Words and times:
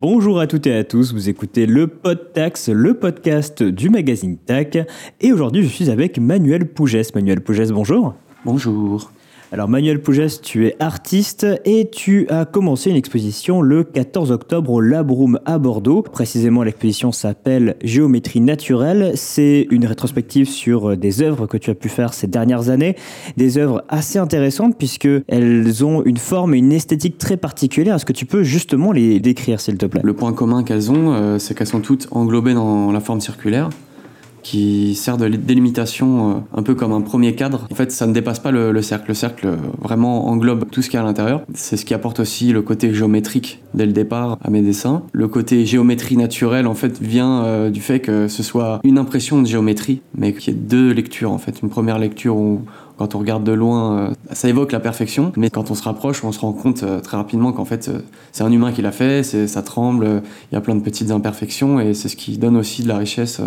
Bonjour 0.00 0.38
à 0.38 0.46
toutes 0.46 0.68
et 0.68 0.76
à 0.76 0.84
tous, 0.84 1.12
vous 1.12 1.28
écoutez 1.28 1.66
le 1.66 1.88
Podtax, 1.88 2.68
le 2.68 2.94
podcast 2.94 3.64
du 3.64 3.90
magazine 3.90 4.38
TAC. 4.38 4.78
Et 5.20 5.32
aujourd'hui, 5.32 5.64
je 5.64 5.68
suis 5.68 5.90
avec 5.90 6.20
Manuel 6.20 6.68
Pougès. 6.68 7.12
Manuel 7.16 7.40
Pougès, 7.40 7.72
bonjour. 7.72 8.14
Bonjour. 8.44 9.10
Alors 9.50 9.66
Manuel 9.66 10.02
Pougès, 10.02 10.42
tu 10.42 10.66
es 10.66 10.76
artiste 10.78 11.46
et 11.64 11.88
tu 11.90 12.26
as 12.28 12.44
commencé 12.44 12.90
une 12.90 12.96
exposition 12.96 13.62
le 13.62 13.82
14 13.82 14.30
octobre 14.30 14.70
au 14.70 14.82
Labroom 14.82 15.40
à 15.46 15.56
Bordeaux. 15.56 16.02
Précisément, 16.02 16.62
l'exposition 16.62 17.12
s'appelle 17.12 17.76
Géométrie 17.82 18.42
naturelle. 18.42 19.12
C'est 19.14 19.66
une 19.70 19.86
rétrospective 19.86 20.50
sur 20.50 20.98
des 20.98 21.22
œuvres 21.22 21.46
que 21.46 21.56
tu 21.56 21.70
as 21.70 21.74
pu 21.74 21.88
faire 21.88 22.12
ces 22.12 22.26
dernières 22.26 22.68
années. 22.68 22.94
Des 23.38 23.56
œuvres 23.56 23.84
assez 23.88 24.18
intéressantes 24.18 24.76
puisque 24.76 25.08
elles 25.28 25.82
ont 25.82 26.04
une 26.04 26.18
forme 26.18 26.54
et 26.54 26.58
une 26.58 26.72
esthétique 26.72 27.16
très 27.16 27.38
particulière. 27.38 27.96
Est-ce 27.96 28.04
que 28.04 28.12
tu 28.12 28.26
peux 28.26 28.42
justement 28.42 28.92
les 28.92 29.18
décrire, 29.18 29.60
s'il 29.62 29.78
te 29.78 29.86
plaît? 29.86 30.02
Le 30.04 30.12
point 30.12 30.34
commun 30.34 30.62
qu'elles 30.62 30.90
ont, 30.90 31.14
euh, 31.14 31.38
c'est 31.38 31.56
qu'elles 31.56 31.66
sont 31.66 31.80
toutes 31.80 32.06
englobées 32.10 32.52
dans 32.52 32.92
la 32.92 33.00
forme 33.00 33.22
circulaire 33.22 33.70
qui 34.48 34.94
sert 34.94 35.18
de 35.18 35.28
délimitation 35.28 36.30
euh, 36.30 36.34
un 36.54 36.62
peu 36.62 36.74
comme 36.74 36.92
un 36.92 37.02
premier 37.02 37.34
cadre. 37.34 37.66
En 37.70 37.74
fait, 37.74 37.92
ça 37.92 38.06
ne 38.06 38.14
dépasse 38.14 38.38
pas 38.38 38.50
le, 38.50 38.80
cercle. 38.80 39.08
Le 39.08 39.14
cercle 39.14 39.46
euh, 39.46 39.56
vraiment 39.78 40.26
englobe 40.28 40.64
tout 40.70 40.80
ce 40.80 40.88
qu'il 40.88 40.96
y 40.96 41.00
a 41.00 41.02
à 41.02 41.06
l'intérieur. 41.06 41.42
C'est 41.52 41.76
ce 41.76 41.84
qui 41.84 41.92
apporte 41.92 42.20
aussi 42.20 42.50
le 42.50 42.62
côté 42.62 42.94
géométrique 42.94 43.62
dès 43.74 43.84
le 43.84 43.92
départ 43.92 44.38
à 44.42 44.48
mes 44.48 44.62
dessins. 44.62 45.02
Le 45.12 45.28
côté 45.28 45.66
géométrie 45.66 46.16
naturelle, 46.16 46.66
en 46.66 46.74
fait, 46.74 46.98
vient 46.98 47.44
euh, 47.44 47.68
du 47.68 47.82
fait 47.82 48.00
que 48.00 48.26
ce 48.26 48.42
soit 48.42 48.80
une 48.84 48.96
impression 48.96 49.42
de 49.42 49.46
géométrie, 49.46 50.00
mais 50.16 50.32
qu'il 50.32 50.54
y 50.54 50.56
ait 50.56 50.58
deux 50.58 50.92
lectures, 50.92 51.30
en 51.30 51.38
fait. 51.38 51.60
Une 51.62 51.68
première 51.68 51.98
lecture 51.98 52.36
où 52.36 52.62
quand 52.96 53.14
on 53.14 53.18
regarde 53.18 53.44
de 53.44 53.52
loin, 53.52 54.12
ça 54.32 54.48
évoque 54.48 54.72
la 54.72 54.80
perfection, 54.80 55.30
mais 55.36 55.50
quand 55.50 55.70
on 55.70 55.76
se 55.76 55.84
rapproche, 55.84 56.24
on 56.24 56.32
se 56.32 56.40
rend 56.40 56.52
compte 56.52 56.84
très 57.04 57.16
rapidement 57.16 57.52
qu'en 57.52 57.64
fait, 57.64 57.88
c'est 58.32 58.42
un 58.42 58.50
humain 58.50 58.72
qui 58.72 58.82
l'a 58.82 58.90
fait, 58.90 59.22
ça 59.22 59.62
tremble, 59.62 60.20
il 60.50 60.54
y 60.56 60.58
a 60.58 60.60
plein 60.60 60.74
de 60.74 60.82
petites 60.82 61.12
imperfections, 61.12 61.78
et 61.78 61.94
c'est 61.94 62.08
ce 62.08 62.16
qui 62.16 62.38
donne 62.38 62.56
aussi 62.56 62.82
de 62.82 62.88
la 62.88 62.98
richesse 62.98 63.40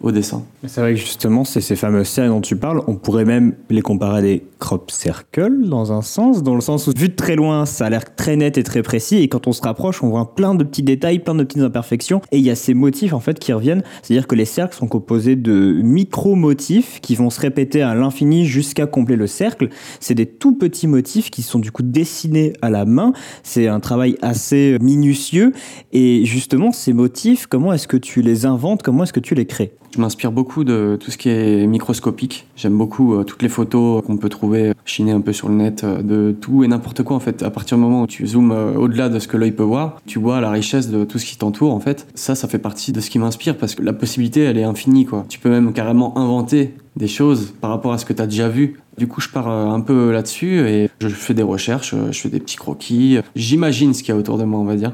au 0.00 0.12
dessin. 0.12 0.44
C'est 0.66 0.80
vrai 0.80 0.94
que 0.94 1.00
justement, 1.00 1.44
c'est 1.44 1.60
ces 1.60 1.76
fameuses 1.76 2.08
scènes 2.08 2.28
dont 2.28 2.40
tu 2.40 2.56
parles, 2.56 2.82
on 2.86 2.94
pourrait 2.94 3.24
même 3.24 3.54
les 3.70 3.82
comparer 3.82 4.18
à 4.18 4.22
des 4.22 4.44
crop 4.58 4.90
circles 4.90 5.68
dans 5.68 5.92
un 5.92 6.02
sens, 6.02 6.42
dans 6.42 6.54
le 6.54 6.60
sens 6.60 6.86
où 6.86 6.92
vu 6.96 7.08
de 7.08 7.14
très 7.14 7.36
loin, 7.36 7.66
ça 7.66 7.86
a 7.86 7.90
l'air 7.90 8.14
très 8.14 8.36
net 8.36 8.58
et 8.58 8.62
très 8.62 8.82
précis, 8.82 9.16
et 9.16 9.28
quand 9.28 9.46
on 9.46 9.52
se 9.52 9.62
rapproche, 9.62 10.02
on 10.02 10.08
voit 10.08 10.34
plein 10.34 10.54
de 10.54 10.64
petits 10.64 10.82
détails, 10.82 11.18
plein 11.18 11.34
de 11.34 11.44
petites 11.44 11.62
imperfections, 11.62 12.20
et 12.30 12.38
il 12.38 12.44
y 12.44 12.50
a 12.50 12.54
ces 12.54 12.74
motifs 12.74 13.12
en 13.12 13.20
fait 13.20 13.38
qui 13.38 13.52
reviennent, 13.52 13.82
c'est-à-dire 14.02 14.26
que 14.26 14.34
les 14.34 14.44
cercles 14.44 14.76
sont 14.76 14.86
composés 14.86 15.36
de 15.36 15.80
micro-motifs 15.82 17.00
qui 17.00 17.14
vont 17.14 17.30
se 17.30 17.40
répéter 17.40 17.82
à 17.82 17.94
l'infini 17.94 18.44
jusqu'à 18.44 18.86
combler 18.86 19.16
le 19.16 19.26
cercle. 19.26 19.68
C'est 20.00 20.14
des 20.14 20.26
tout 20.26 20.52
petits 20.52 20.86
motifs 20.86 21.30
qui 21.30 21.42
sont 21.42 21.58
du 21.58 21.72
coup 21.72 21.82
dessinés 21.82 22.52
à 22.62 22.70
la 22.70 22.84
main, 22.84 23.12
c'est 23.42 23.68
un 23.68 23.80
travail 23.80 24.16
assez 24.22 24.78
minutieux, 24.80 25.52
et 25.92 26.24
justement, 26.24 26.72
ces 26.72 26.92
motifs, 26.92 27.46
comment 27.46 27.72
est-ce 27.72 27.88
que 27.88 27.96
tu 27.96 28.22
les 28.22 28.46
inventes, 28.46 28.82
comment 28.82 29.04
est-ce 29.04 29.12
que 29.12 29.20
tu 29.20 29.34
les 29.34 29.46
crées? 29.46 29.72
Je 29.96 30.00
m'inspire 30.00 30.30
beaucoup 30.30 30.62
de 30.64 30.98
tout 31.00 31.10
ce 31.10 31.16
qui 31.16 31.30
est 31.30 31.66
microscopique. 31.66 32.46
J'aime 32.54 32.76
beaucoup 32.76 33.14
euh, 33.14 33.24
toutes 33.24 33.42
les 33.42 33.48
photos 33.48 34.04
qu'on 34.04 34.18
peut 34.18 34.28
trouver 34.28 34.72
chinées 34.84 35.12
un 35.12 35.22
peu 35.22 35.32
sur 35.32 35.48
le 35.48 35.54
net, 35.54 35.84
euh, 35.84 36.02
de 36.02 36.32
tout 36.38 36.64
et 36.64 36.68
n'importe 36.68 37.02
quoi 37.02 37.16
en 37.16 37.20
fait. 37.20 37.42
À 37.42 37.50
partir 37.50 37.78
du 37.78 37.82
moment 37.82 38.02
où 38.02 38.06
tu 38.06 38.26
zoomes 38.26 38.52
euh, 38.52 38.74
au-delà 38.74 39.08
de 39.08 39.18
ce 39.18 39.26
que 39.26 39.38
l'œil 39.38 39.52
peut 39.52 39.62
voir, 39.62 40.00
tu 40.06 40.18
vois 40.18 40.40
la 40.40 40.50
richesse 40.50 40.90
de 40.90 41.04
tout 41.04 41.18
ce 41.18 41.24
qui 41.24 41.38
t'entoure 41.38 41.72
en 41.72 41.80
fait. 41.80 42.06
Ça, 42.14 42.34
ça 42.34 42.46
fait 42.46 42.58
partie 42.58 42.92
de 42.92 43.00
ce 43.00 43.08
qui 43.08 43.18
m'inspire 43.18 43.56
parce 43.56 43.74
que 43.74 43.82
la 43.82 43.94
possibilité, 43.94 44.42
elle 44.42 44.58
est 44.58 44.64
infinie 44.64 45.06
quoi. 45.06 45.24
Tu 45.30 45.38
peux 45.38 45.50
même 45.50 45.72
carrément 45.72 46.16
inventer 46.18 46.74
des 46.96 47.08
choses 47.08 47.54
par 47.60 47.70
rapport 47.70 47.92
à 47.92 47.98
ce 47.98 48.04
que 48.04 48.12
tu 48.12 48.20
as 48.20 48.26
déjà 48.26 48.48
vu. 48.48 48.80
Du 48.98 49.06
coup, 49.06 49.20
je 49.20 49.28
pars 49.28 49.48
un 49.48 49.80
peu 49.80 50.10
là-dessus 50.10 50.60
et 50.60 50.88
je 51.00 51.08
fais 51.08 51.34
des 51.34 51.42
recherches, 51.42 51.94
je 52.10 52.18
fais 52.18 52.30
des 52.30 52.40
petits 52.40 52.56
croquis, 52.56 53.18
j'imagine 53.34 53.92
ce 53.92 54.02
qu'il 54.02 54.14
y 54.14 54.16
a 54.16 54.18
autour 54.18 54.38
de 54.38 54.44
moi, 54.44 54.58
on 54.58 54.64
va 54.64 54.76
dire. 54.76 54.92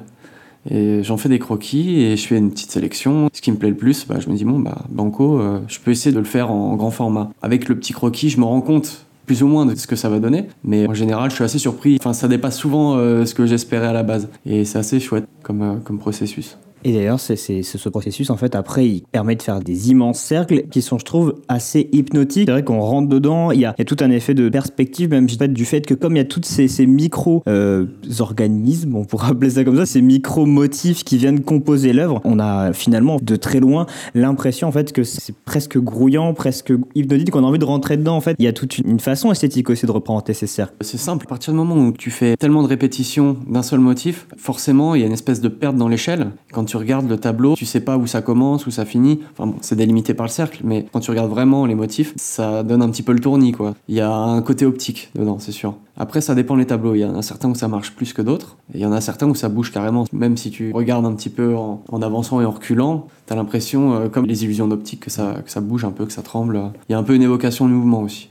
Et 0.71 1.03
j'en 1.03 1.17
fais 1.17 1.29
des 1.29 1.39
croquis 1.39 2.03
et 2.03 2.17
je 2.17 2.27
fais 2.27 2.39
une 2.39 2.51
petite 2.51 2.71
sélection. 2.71 3.29
Ce 3.33 3.41
qui 3.41 3.51
me 3.51 3.57
plaît 3.57 3.71
le 3.71 3.77
plus, 3.77 4.07
bah, 4.07 4.17
je 4.21 4.29
me 4.29 4.37
dis, 4.37 4.45
bon, 4.45 4.59
bah, 4.59 4.85
Banco, 4.91 5.41
euh, 5.41 5.61
je 5.69 5.79
peux 5.81 5.91
essayer 5.91 6.15
de 6.15 6.19
le 6.19 6.25
faire 6.25 6.51
en 6.51 6.77
grand 6.77 6.91
format. 6.91 7.31
Avec 7.43 7.69
le 7.69 7.77
petit 7.77 7.93
croquis, 7.93 8.31
je 8.31 8.39
me 8.39 8.45
rends 8.45 8.61
compte 8.61 9.07
plus 9.27 9.43
ou 9.43 9.49
moins 9.49 9.67
de 9.67 9.75
ce 9.75 9.87
que 9.87 9.97
ça 9.97 10.09
va 10.09 10.21
donner. 10.21 10.47
Mais 10.65 10.87
en 10.87 10.95
général, 10.95 11.31
je 11.31 11.37
suis 11.37 11.45
assez 11.45 11.59
surpris. 11.59 11.97
Enfin, 12.01 12.13
ça 12.13 12.29
dépasse 12.29 12.59
souvent 12.59 12.97
euh, 12.97 13.25
ce 13.25 13.35
que 13.35 13.47
j'espérais 13.47 13.89
à 13.89 13.93
la 13.93 14.03
base. 14.03 14.29
Et 14.47 14.65
c'est 14.65 14.79
assez 14.79 15.01
chouette 15.01 15.27
comme, 15.43 15.63
euh, 15.63 15.75
comme 15.83 15.99
processus. 15.99 16.57
Et 16.85 16.93
d'ailleurs, 16.93 17.21
c'est 17.21 17.37
ce 17.37 17.89
processus, 17.89 18.29
en 18.31 18.37
fait, 18.37 18.55
après, 18.55 18.89
il 18.89 19.03
permet 19.03 19.37
de 19.37 19.43
faire 19.43 19.61
des 19.61 19.91
immenses 19.91 20.19
cercles 20.19 20.65
qui 20.71 20.83
sont, 20.83 20.99
je 20.99 21.05
trouve, 21.05 21.37
assez 21.49 21.89
hypnotiques. 21.93 22.47
C'est 22.47 22.53
vrai 22.53 22.65
qu'on 22.65 22.81
rentre 22.81 23.09
dedans, 23.09 23.53
il 23.53 23.61
y, 23.61 23.65
a, 23.65 23.73
tout 23.73 23.97
un 24.01 24.11
effet 24.11 24.35
de 24.35 24.49
perspective, 24.49 25.11
même 25.11 25.27
du 25.27 25.65
fait 25.65 25.87
que 25.87 25.95
comme 25.95 26.17
il 26.17 26.19
y 26.19 26.23
a 26.23 26.25
tous 26.25 26.43
ces, 26.43 26.87
micro-organismes, 26.87 28.97
euh, 28.97 28.99
on 28.99 29.05
pourrait 29.05 29.31
appeler 29.31 29.51
ça 29.51 29.63
comme 29.65 29.77
ça, 29.77 29.87
ces 29.87 30.03
micro-motifs 30.03 31.05
qui 31.05 31.19
viennent 31.19 31.41
composer 31.41 31.93
l'œuvre, 31.93 32.21
on 32.25 32.39
a 32.39 32.73
finalement, 32.73 33.19
de 33.23 33.37
très 33.37 33.61
loin, 33.61 33.87
l'impression, 34.15 34.69
en 34.69 34.73
fait, 34.73 34.93
que 34.93 35.05
c'est 35.05 35.35
presque 35.45 35.79
grouillant, 35.79 36.35
presque 36.35 36.73
hypnotique, 36.95 37.31
qu'on 37.31 37.45
a 37.45 37.47
envie 37.47 37.59
de 37.59 37.65
rentrer 37.65 37.97
dedans, 37.97 38.17
en 38.17 38.21
fait. 38.21 38.37
Il 38.39 38.45
y 38.45 38.49
a 38.49 38.53
toute 38.53 38.79
une, 38.79 38.99
façon 38.99 39.33
esthétique 39.33 39.71
aussi 39.71 39.87
de 39.87 39.91
représenter 39.91 40.35
ces 40.35 40.47
cercles. 40.47 40.75
C'est 40.81 40.99
simple, 40.99 41.25
à 41.27 41.29
partir 41.29 41.53
du 41.53 41.59
moment 41.59 41.77
où 41.77 41.93
tu 41.93 42.11
fais 42.11 42.37
tellement 42.37 42.63
de 42.63 42.69
répétitions 42.69 43.37
d'un 43.49 43.63
seul 43.63 43.81
motif, 43.81 44.27
forcément, 44.37 44.95
il 44.95 45.01
y 45.01 45.05
a 45.05 45.07
une 45.07 45.13
espèce 45.13 45.41
de 45.41 45.49
perte 45.49 45.77
dans 45.77 45.89
l'échelle. 45.89 46.31
Regardes 46.77 47.09
le 47.09 47.17
tableau, 47.17 47.55
tu 47.55 47.67
sais 47.67 47.81
pas 47.81 47.97
où 47.97 48.07
ça 48.07 48.23
commence, 48.23 48.67
où 48.67 48.71
ça 48.71 48.85
finit. 48.85 49.21
Enfin 49.33 49.47
bon, 49.47 49.57
c'est 49.61 49.77
délimité 49.77 50.15
par 50.15 50.27
le 50.27 50.31
cercle, 50.31 50.61
mais 50.65 50.87
quand 50.93 51.01
tu 51.01 51.11
regardes 51.11 51.31
vraiment 51.31 51.67
les 51.67 51.75
motifs, 51.75 52.13
ça 52.17 52.63
donne 52.63 52.83
un 52.83 52.91
petit 52.91 53.03
peu 53.03 53.13
le 53.13 53.21
tournis, 53.21 53.53
quoi. 53.53 53.75
Il 53.89 53.95
y 53.95 54.01
a 54.01 54.13
un 54.13 54.43
côté 54.43 54.67
optique 54.67 55.11
dedans, 55.15 55.39
c'est 55.39 55.53
sûr. 55.53 55.75
Après, 55.97 56.21
ça 56.21 56.35
dépend 56.35 56.57
des 56.57 56.67
tableaux. 56.67 56.95
Il 56.95 57.01
y 57.01 57.05
en 57.05 57.17
a 57.17 57.23
certains 57.23 57.51
où 57.51 57.55
ça 57.55 57.69
marche 57.69 57.93
plus 57.93 58.13
que 58.13 58.23
d'autres, 58.23 58.57
et 58.73 58.79
il 58.79 58.81
y 58.81 58.87
en 58.87 58.93
a 58.93 59.01
certains 59.01 59.29
où 59.29 59.35
ça 59.35 59.49
bouge 59.49 59.73
carrément. 59.73 60.05
Même 60.13 60.37
si 60.37 60.51
tu 60.51 60.73
regardes 60.73 61.07
un 61.07 61.13
petit 61.15 61.31
peu 61.31 61.55
en, 61.55 61.83
avançant 62.03 62.41
et 62.41 62.45
en 62.45 62.51
reculant, 62.51 63.07
t'as 63.27 63.37
l'impression, 63.37 63.95
euh, 63.95 64.09
comme 64.09 64.27
les 64.27 64.45
illusions 64.45 64.69
d'optique, 64.69 65.01
que 65.01 65.11
ça, 65.11 65.37
que 65.45 65.51
ça 65.51 65.61
bouge 65.61 65.85
un 65.85 65.91
peu, 65.91 66.07
que 66.07 66.13
ça 66.13 66.23
tremble. 66.23 66.61
Il 66.89 66.93
y 66.93 66.95
a 66.95 66.99
un 66.99 67.03
peu 67.03 67.15
une 67.15 67.23
évocation 67.23 67.67
de 67.69 67.73
mouvement 67.73 68.01
aussi. 68.01 68.29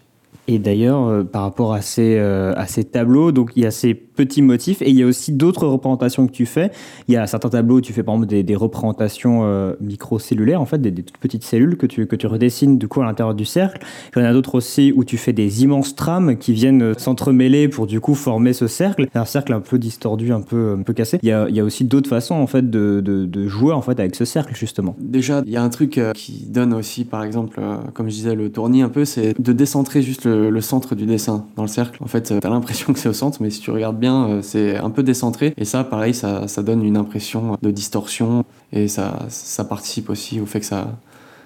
Et 0.47 0.59
d'ailleurs, 0.59 1.03
euh, 1.07 1.23
par 1.23 1.43
rapport 1.43 1.73
à 1.73 1.81
ces, 1.81 2.17
euh, 2.17 2.53
à 2.57 2.65
ces 2.65 2.83
tableaux, 2.83 3.31
donc 3.31 3.51
il 3.55 3.63
y 3.63 3.65
a 3.65 3.71
ces 3.71 3.93
petits 4.23 4.41
motifs 4.41 4.81
et 4.81 4.89
il 4.89 4.95
y 4.95 5.03
a 5.03 5.05
aussi 5.05 5.31
d'autres 5.31 5.67
représentations 5.67 6.27
que 6.27 6.31
tu 6.31 6.45
fais. 6.45 6.71
Il 7.07 7.13
y 7.13 7.17
a 7.17 7.25
certains 7.27 7.49
tableaux 7.49 7.77
où 7.77 7.81
tu 7.81 7.93
fais 7.93 8.03
par 8.03 8.15
exemple 8.15 8.43
des, 8.43 8.55
représentations 8.55 9.41
euh, 9.43 9.73
microcellulaires, 9.79 10.61
en 10.61 10.65
fait, 10.65 10.79
des, 10.79 10.93
toutes 10.93 11.17
petites 11.17 11.43
cellules 11.43 11.77
que 11.77 11.85
tu, 11.85 12.05
que 12.05 12.15
tu 12.15 12.27
redessines 12.27 12.77
du 12.77 12.87
coup 12.87 13.01
à 13.01 13.05
l'intérieur 13.05 13.33
du 13.33 13.45
cercle. 13.45 13.81
Il 14.15 14.21
y 14.21 14.25
en 14.25 14.29
a 14.29 14.33
d'autres 14.33 14.55
aussi 14.55 14.93
où 14.95 15.03
tu 15.03 15.17
fais 15.17 15.33
des 15.33 15.63
immenses 15.63 15.95
trames 15.95 16.37
qui 16.37 16.53
viennent 16.53 16.93
s'entremêler 16.97 17.67
pour 17.67 17.87
du 17.87 17.99
coup 17.99 18.13
former 18.13 18.53
ce 18.53 18.67
cercle. 18.67 19.07
Un 19.15 19.25
cercle 19.25 19.53
un 19.53 19.61
peu 19.61 19.79
distordu, 19.79 20.31
un 20.31 20.41
peu, 20.41 20.75
un 20.79 20.83
peu 20.83 20.93
cassé. 20.93 21.19
Il 21.23 21.29
y 21.29 21.31
a, 21.31 21.47
il 21.49 21.55
y 21.55 21.59
a 21.59 21.63
aussi 21.63 21.85
d'autres 21.85 22.09
façons 22.09 22.35
en 22.35 22.47
fait 22.47 22.69
de, 22.69 23.01
de, 23.01 23.47
jouer 23.47 23.73
en 23.73 23.81
fait 23.81 23.99
avec 23.99 24.15
ce 24.15 24.25
cercle 24.25 24.55
justement. 24.55 24.95
Déjà, 24.99 25.41
il 25.45 25.51
y 25.51 25.57
a 25.57 25.63
un 25.63 25.69
truc 25.69 25.99
qui 26.13 26.45
donne 26.47 26.73
aussi 26.73 27.05
par 27.05 27.23
exemple, 27.23 27.59
comme 27.93 28.09
je 28.09 28.15
disais, 28.15 28.35
le 28.35 28.51
tournis 28.51 28.81
un 28.81 28.89
peu, 28.89 29.05
c'est 29.05 29.39
de 29.39 29.53
décentrer 29.53 30.01
juste 30.01 30.25
le, 30.25 30.61
centre 30.61 30.95
du 30.95 31.05
dessin 31.05 31.45
dans 31.55 31.63
le 31.63 31.67
cercle. 31.67 32.01
En 32.03 32.07
fait, 32.07 32.39
tu 32.39 32.47
as 32.47 32.49
l'impression 32.49 32.93
que 32.93 32.99
c'est 32.99 33.09
au 33.09 33.13
centre, 33.13 33.41
mais 33.41 33.49
si 33.49 33.59
tu 33.59 33.71
regardes 33.71 33.99
bien, 33.99 34.10
euh, 34.11 34.41
c'est 34.41 34.77
un 34.77 34.89
peu 34.89 35.03
décentré. 35.03 35.53
Et 35.57 35.65
ça, 35.65 35.83
pareil, 35.83 36.13
ça, 36.13 36.47
ça, 36.47 36.63
donne 36.63 36.83
une 36.83 36.97
impression 36.97 37.57
de 37.61 37.71
distorsion 37.71 38.45
et 38.71 38.87
ça, 38.87 39.19
ça 39.29 39.63
participe 39.63 40.09
aussi 40.09 40.39
au 40.39 40.45
fait 40.45 40.59
que 40.59 40.65
ça, 40.65 40.87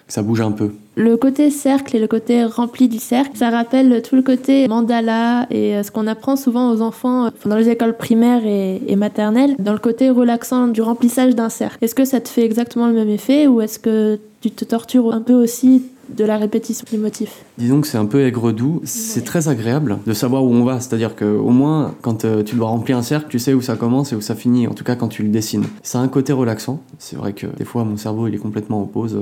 ça 0.08 0.22
bouge 0.22 0.42
un 0.42 0.52
peu. 0.52 0.72
Le 0.96 1.18
côté 1.18 1.50
cercle 1.50 1.96
et 1.96 2.00
le 2.00 2.08
côté 2.08 2.44
rempli 2.46 2.88
du 2.88 3.00
cercle, 3.00 3.36
ça 3.36 3.50
rappelle 3.50 4.02
tout 4.02 4.16
le 4.16 4.22
côté 4.22 4.68
mandala 4.68 5.48
et 5.50 5.76
euh, 5.76 5.84
ce 5.84 5.92
qu'on 5.92 6.08
apprend 6.08 6.36
souvent 6.36 6.72
aux 6.72 6.82
enfants 6.82 7.26
euh, 7.26 7.30
dans 7.46 7.56
les 7.56 7.70
écoles 7.70 7.98
primaires 7.98 8.46
et, 8.46 8.82
et 8.88 8.96
maternelles, 8.96 9.56
dans 9.60 9.74
le 9.74 9.80
côté 9.80 10.10
relaxant 10.10 10.68
du 10.68 10.82
remplissage 10.82 11.36
d'un 11.36 11.50
cercle. 11.50 11.78
Est-ce 11.82 11.96
que 11.96 12.06
ça 12.06 12.22
te 12.22 12.30
fait 12.30 12.46
exactement 12.46 12.88
le 12.88 12.94
même 12.94 13.10
effet 13.10 13.48
ou 13.48 13.62
est-ce 13.62 13.80
que 13.80 14.20
tu 14.42 14.52
te 14.52 14.64
tortures 14.64 15.14
un 15.14 15.22
peu 15.22 15.34
aussi 15.34 15.84
de 16.10 16.24
la 16.26 16.38
répétition 16.38 16.86
du 16.90 16.98
motif. 16.98 17.44
Disons 17.58 17.82
que 17.82 17.88
c'est 17.88 17.98
un 17.98 18.06
peu 18.06 18.26
aigre-doux. 18.26 18.82
C'est 18.84 19.24
très 19.24 19.48
agréable 19.48 20.00
de 20.06 20.14
savoir 20.14 20.44
où 20.44 20.54
on 20.54 20.64
va. 20.64 20.80
C'est-à-dire 20.80 21.16
qu'au 21.16 21.50
moins, 21.50 21.96
quand 22.02 22.26
euh, 22.26 22.44
tu 22.44 22.56
dois 22.56 22.68
remplir 22.68 22.98
un 22.98 23.02
cercle, 23.02 23.28
tu 23.30 23.40
sais 23.40 23.54
où 23.54 23.62
ça 23.62 23.76
commence 23.76 24.14
et 24.14 24.16
où 24.16 24.22
ça 24.22 24.36
finit. 24.36 24.68
En 24.68 24.74
tout 24.74 24.84
cas, 24.84 24.96
quand 24.96 25.08
tu 25.08 25.24
le 25.24 25.30
dessines. 25.30 25.66
Ça 25.84 26.00
a 26.00 26.02
un 26.02 26.08
côté 26.08 26.34
relaxant. 26.34 26.82
C'est 27.00 27.16
vrai 27.16 27.34
que 27.34 27.48
des 27.48 27.66
fois, 27.66 27.84
mon 27.84 27.98
cerveau, 27.98 28.28
il 28.28 28.36
est 28.36 28.40
complètement 28.40 28.82
en 28.82 28.86
pause. 28.86 29.18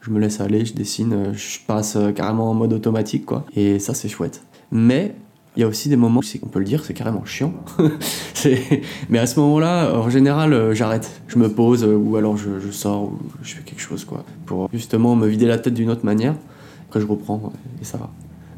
Je 0.00 0.10
me 0.10 0.20
laisse 0.20 0.40
aller, 0.40 0.66
je 0.66 0.74
dessine, 0.74 1.12
euh, 1.14 1.32
je 1.32 1.58
passe 1.66 1.96
euh, 1.96 2.12
carrément 2.12 2.50
en 2.50 2.54
mode 2.54 2.74
automatique, 2.74 3.24
quoi. 3.24 3.46
Et 3.56 3.78
ça, 3.78 3.94
c'est 3.94 4.08
chouette. 4.08 4.42
Mais 4.70 5.14
il 5.56 5.60
y 5.60 5.62
a 5.62 5.68
aussi 5.68 5.88
des 5.88 5.96
moments, 5.96 6.20
on 6.42 6.48
peut 6.48 6.58
le 6.58 6.64
dire, 6.64 6.84
c'est 6.84 6.94
carrément 6.94 7.24
chiant. 7.24 7.54
mais 9.08 9.18
à 9.18 9.26
ce 9.26 9.38
moment-là, 9.38 9.94
en 9.94 10.10
général, 10.10 10.52
euh, 10.52 10.74
j'arrête. 10.74 11.22
Je 11.28 11.38
me 11.38 11.48
pose 11.48 11.84
euh, 11.84 11.94
ou 11.94 12.16
alors 12.16 12.36
je, 12.36 12.70
sors 12.72 13.04
ou 13.04 13.18
je 13.42 13.54
fais 13.54 13.62
quelque 13.62 13.80
chose, 13.80 14.04
quoi. 14.04 14.24
Pour 14.46 14.68
justement 14.72 15.14
me 15.14 15.28
vider 15.28 15.46
la 15.46 15.58
tête 15.58 15.74
d'une 15.74 15.90
autre 15.90 16.04
manière. 16.04 16.34
Après, 16.88 17.00
je 17.00 17.06
reprends 17.06 17.52
et 17.80 17.84
ça 17.84 17.98
va. 17.98 18.10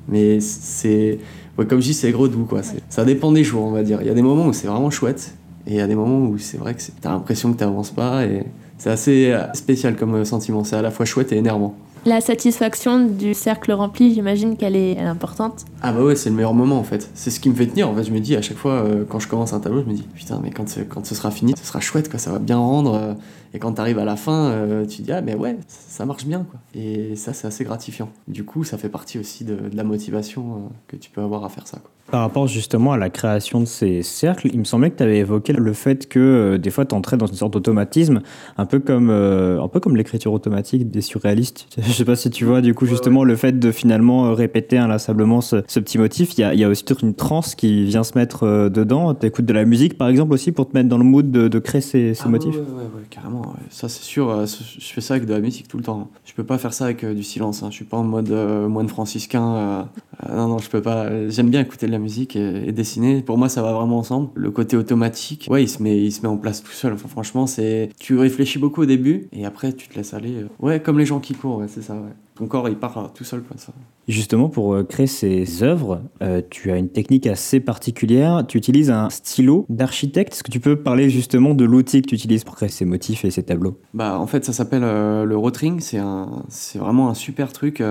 Mais 0.09 0.41
c'est. 0.41 1.19
comme 1.57 1.81
je 1.81 1.89
dis, 1.89 1.95
c'est 1.95 2.11
gros 2.13 2.29
doux, 2.29 2.45
quoi. 2.45 2.63
Ça 2.89 3.05
dépend 3.05 3.31
des 3.31 3.45
jours, 3.45 3.65
on 3.65 3.73
va 3.73 3.83
dire. 3.83 3.99
Il 4.01 4.07
y 4.07 4.11
a 4.11 4.15
des 4.15 4.23
moments 4.23 4.47
où 4.47 4.53
c'est 4.55 4.69
vraiment 4.69 4.91
chouette 4.91 5.35
et 5.67 5.73
il 5.73 5.77
y 5.77 5.81
a 5.81 5.87
des 5.87 5.97
moments 5.97 6.27
où 6.27 6.39
c'est 6.39 6.57
vrai 6.57 6.75
que 6.75 6.81
t'as 7.03 7.11
l'impression 7.11 7.53
que 7.53 7.59
t'avances 7.59 7.91
pas 7.91 8.25
et 8.25 8.45
c'est 8.79 8.91
assez 8.91 9.39
spécial 9.53 9.97
comme 9.97 10.25
sentiment. 10.25 10.65
C'est 10.65 10.77
à 10.77 10.83
la 10.83 10.91
fois 10.91 11.05
chouette 11.05 11.33
et 11.33 11.37
énervant. 11.37 11.77
La 12.07 12.21
satisfaction 12.21 13.05
du 13.05 13.35
cercle 13.35 13.73
rempli, 13.73 14.15
j'imagine 14.15 14.57
qu'elle 14.57 14.77
est, 14.77 14.97
importante. 14.97 15.65
Ah 15.83 15.93
bah 15.93 16.05
ouais, 16.05 16.15
c'est 16.15 16.31
le 16.31 16.37
meilleur 16.37 16.55
moment 16.55 16.79
en 16.79 16.85
fait. 16.85 17.11
C'est 17.15 17.31
ce 17.33 17.41
qui 17.41 17.51
me 17.51 17.55
fait 17.57 17.67
tenir. 17.67 17.91
En 17.91 17.97
fait, 17.97 18.05
je 18.05 18.13
me 18.13 18.21
dis 18.21 18.37
à 18.37 18.43
chaque 18.43 18.59
fois 18.59 18.75
euh, 18.75 19.05
quand 19.05 19.19
je 19.19 19.27
commence 19.27 19.53
un 19.53 19.59
tableau, 19.59 19.83
je 19.83 19.89
me 19.89 19.93
dis 19.93 20.07
putain, 20.15 20.39
mais 20.41 20.51
quand, 20.51 20.67
quand 20.89 21.05
ce 21.05 21.17
sera 21.17 21.33
fini, 21.33 21.55
ce 21.59 21.67
sera 21.67 21.81
chouette 21.81 22.09
quoi, 22.09 22.21
ça 22.21 22.31
va 22.31 22.39
bien 22.39 22.59
rendre. 22.59 22.95
Euh, 22.95 23.15
et 23.55 23.59
quand 23.59 23.73
tu 23.73 23.81
arrives 23.81 23.99
à 23.99 24.05
la 24.05 24.15
fin, 24.15 24.51
euh, 24.51 24.87
tu 24.87 24.99
te 24.99 25.03
dis 25.03 25.11
ah 25.11 25.21
mais 25.21 25.35
ouais, 25.35 25.59
ça 25.67 26.07
marche 26.07 26.27
bien 26.27 26.47
quoi. 26.49 26.61
Et 26.77 27.17
ça 27.17 27.33
c'est 27.33 27.49
assez 27.49 27.65
gratifiant. 27.65 28.09
Du 28.29 28.45
coup, 28.45 28.63
ça 28.63 28.79
fait 28.79 28.89
partie 28.89 29.19
aussi 29.19 29.43
de, 29.43 29.57
de 29.57 29.77
la 29.77 29.83
motivation 29.83 30.71
que 30.87 30.95
tu 30.95 31.11
peux 31.11 31.23
avoir 31.23 31.45
à 31.45 31.49
faire 31.49 31.67
ça 31.67 31.79
quoi. 31.79 31.91
Par 32.11 32.21
rapport 32.21 32.47
justement 32.47 32.93
à 32.93 32.97
la 32.97 33.11
création 33.11 33.59
de 33.59 33.65
ces 33.65 34.03
cercles, 34.03 34.49
il 34.53 34.61
me 34.61 34.65
semblait 34.65 34.91
que 34.91 34.97
tu 34.97 35.03
avais 35.03 35.19
évoqué 35.19 35.53
le 35.53 35.73
fait 35.73 36.09
que 36.09 36.21
euh, 36.21 36.59
des 36.59 36.71
fois 36.71 36.85
tu 36.85 36.95
entrais 36.95 37.17
dans 37.17 37.27
une 37.27 37.35
sorte 37.35 37.53
d'automatisme, 37.53 38.21
un 38.57 38.65
peu 38.65 38.79
comme, 38.79 39.11
euh, 39.11 39.61
un 39.61 39.67
peu 39.67 39.81
comme 39.81 39.97
l'écriture 39.97 40.33
automatique 40.33 40.89
des 40.89 41.01
surréalistes. 41.01 41.67
Je 41.83 41.91
sais 41.91 42.05
pas 42.05 42.15
si 42.15 42.31
tu 42.31 42.45
vois 42.45 42.61
du 42.61 42.75
coup 42.75 42.87
justement 42.87 43.25
le 43.25 43.35
fait 43.35 43.59
de 43.59 43.73
finalement 43.73 44.27
euh, 44.27 44.35
répéter 44.35 44.79
inlassablement 44.79 45.41
ce, 45.41 45.65
ce 45.67 45.81
petit 45.81 45.99
motif. 45.99 46.39
Il 46.39 46.43
y, 46.43 46.45
a, 46.45 46.55
il 46.55 46.61
y 46.61 46.65
a 46.65 46.69
aussi 46.69 46.85
toute 46.85 47.03
une 47.03 47.15
transe 47.15 47.57
qui 47.57 47.85
vient 47.85 48.05
se 48.05 48.17
mettre 48.17 48.69
dedans. 48.69 49.13
Tu 49.15 49.27
écoutes 49.27 49.47
de 49.47 49.53
la 49.53 49.65
musique 49.65 49.99
par 49.99 50.07
exemple 50.09 50.33
aussi 50.33 50.53
pour 50.53 50.69
te 50.69 50.77
mettre 50.77 50.89
dans 50.89 50.99
le 50.99 51.05
mood 51.05 51.33
de, 51.33 51.49
de 51.49 51.59
créer 51.59 51.81
ces, 51.81 52.15
ces 52.15 52.23
ah 52.25 52.29
motifs? 52.29 52.55
Ouais, 52.55 52.61
ouais, 52.61 52.83
ouais, 52.83 53.07
carrément. 53.11 53.55
Ça 53.71 53.89
c'est 53.89 54.05
sûr, 54.05 54.47
je 54.47 54.93
fais 54.93 55.01
ça 55.01 55.15
avec 55.15 55.27
de 55.27 55.35
la 55.35 55.41
musique 55.41 55.67
tout 55.67 55.77
le 55.77 55.83
temps. 55.83 56.09
Je 56.25 56.35
peux 56.35 56.45
pas 56.45 56.59
faire 56.59 56.73
ça 56.73 56.85
avec 56.85 57.05
du 57.05 57.25
silence. 57.25 57.65
Hein. 57.65 57.69
Je 57.71 57.75
suis 57.75 57.85
pas 57.85 57.97
en 57.97 58.05
mode 58.05 58.31
moine 58.31 58.89
franciscain. 58.89 59.89
non, 60.29 60.49
non, 60.49 60.59
je 60.59 60.71
peux 60.71 60.83
pas. 60.83 61.29
J'aime 61.29 61.51
bien 61.51 61.61
écouter 61.61 61.87
de 61.87 61.93
la 61.93 61.96
musique 61.99 62.37
et, 62.37 62.73
dessiner. 62.73 63.23
Pour 63.23 63.39
moi, 63.39 63.49
ça 63.49 63.63
va 63.63 63.73
vraiment 63.73 63.99
ensemble. 63.99 64.31
Le 64.35 64.51
côté 64.51 64.77
automatique, 64.77 65.47
ouais, 65.51 65.63
il 65.63 65.69
se 65.69 65.83
met, 65.83 65.99
il 65.99 66.13
se 66.13 66.23
met 66.23 66.29
en 66.29 66.37
place 66.37 66.63
tout 66.63 66.73
seul. 66.73 66.93
Enfin, 66.93 67.09
franchement, 67.09 67.47
c'est, 67.47 67.91
tu 67.99 68.19
réfléchis 68.19 68.59
beaucoup 68.59 68.83
au 68.83 68.87
début 68.87 69.29
et 69.33 69.45
après, 69.47 69.73
tu 69.73 69.89
te 69.89 69.95
laisses 69.95 70.15
aller. 70.15 70.45
Ouais, 70.61 70.81
comme 70.81 70.99
les 70.99 71.07
gens 71.07 71.21
qui 71.21 71.35
courent, 71.35 71.65
c'est 71.69 71.83
ça, 71.83 71.95
ouais 71.95 72.13
ton 72.37 72.47
corps 72.47 72.69
il 72.69 72.77
part 72.77 73.13
tout 73.15 73.25
seul 73.25 73.43
comme 73.43 73.59
ça. 73.59 73.73
Justement, 74.09 74.49
pour 74.49 74.75
euh, 74.75 74.85
créer 74.85 75.09
ces 75.09 75.65
œuvres, 75.65 76.01
euh, 76.23 76.41
tu 76.49 76.71
as 76.71 76.77
une 76.77 76.89
technique 76.89 77.27
assez 77.27 77.59
particulière. 77.59 78.45
Tu 78.47 78.57
utilises 78.57 78.91
un 78.91 79.11
stylo 79.11 79.67
d'architecte. 79.69 80.35
Est-ce 80.35 80.45
que 80.45 80.51
tu 80.53 80.61
peux 80.61 80.77
parler 80.77 81.11
justement 81.11 81.55
de 81.55 81.65
l'outil 81.65 82.03
que 82.03 82.09
tu 82.09 82.15
utilises 82.15 82.45
pour 82.45 82.55
créer 82.55 82.69
ces 82.69 82.85
motifs 82.85 83.25
et 83.25 83.31
ces 83.31 83.43
tableaux? 83.43 83.81
Bah, 83.95 84.19
en 84.21 84.29
fait, 84.29 84.45
ça 84.45 84.53
s'appelle 84.53 84.85
euh, 84.85 85.25
le 85.25 85.37
rotring. 85.37 85.81
C'est 85.81 85.99
un, 85.99 86.45
c'est 86.49 86.79
vraiment 86.79 87.09
un 87.09 87.15
super 87.15 87.53
truc. 87.53 87.83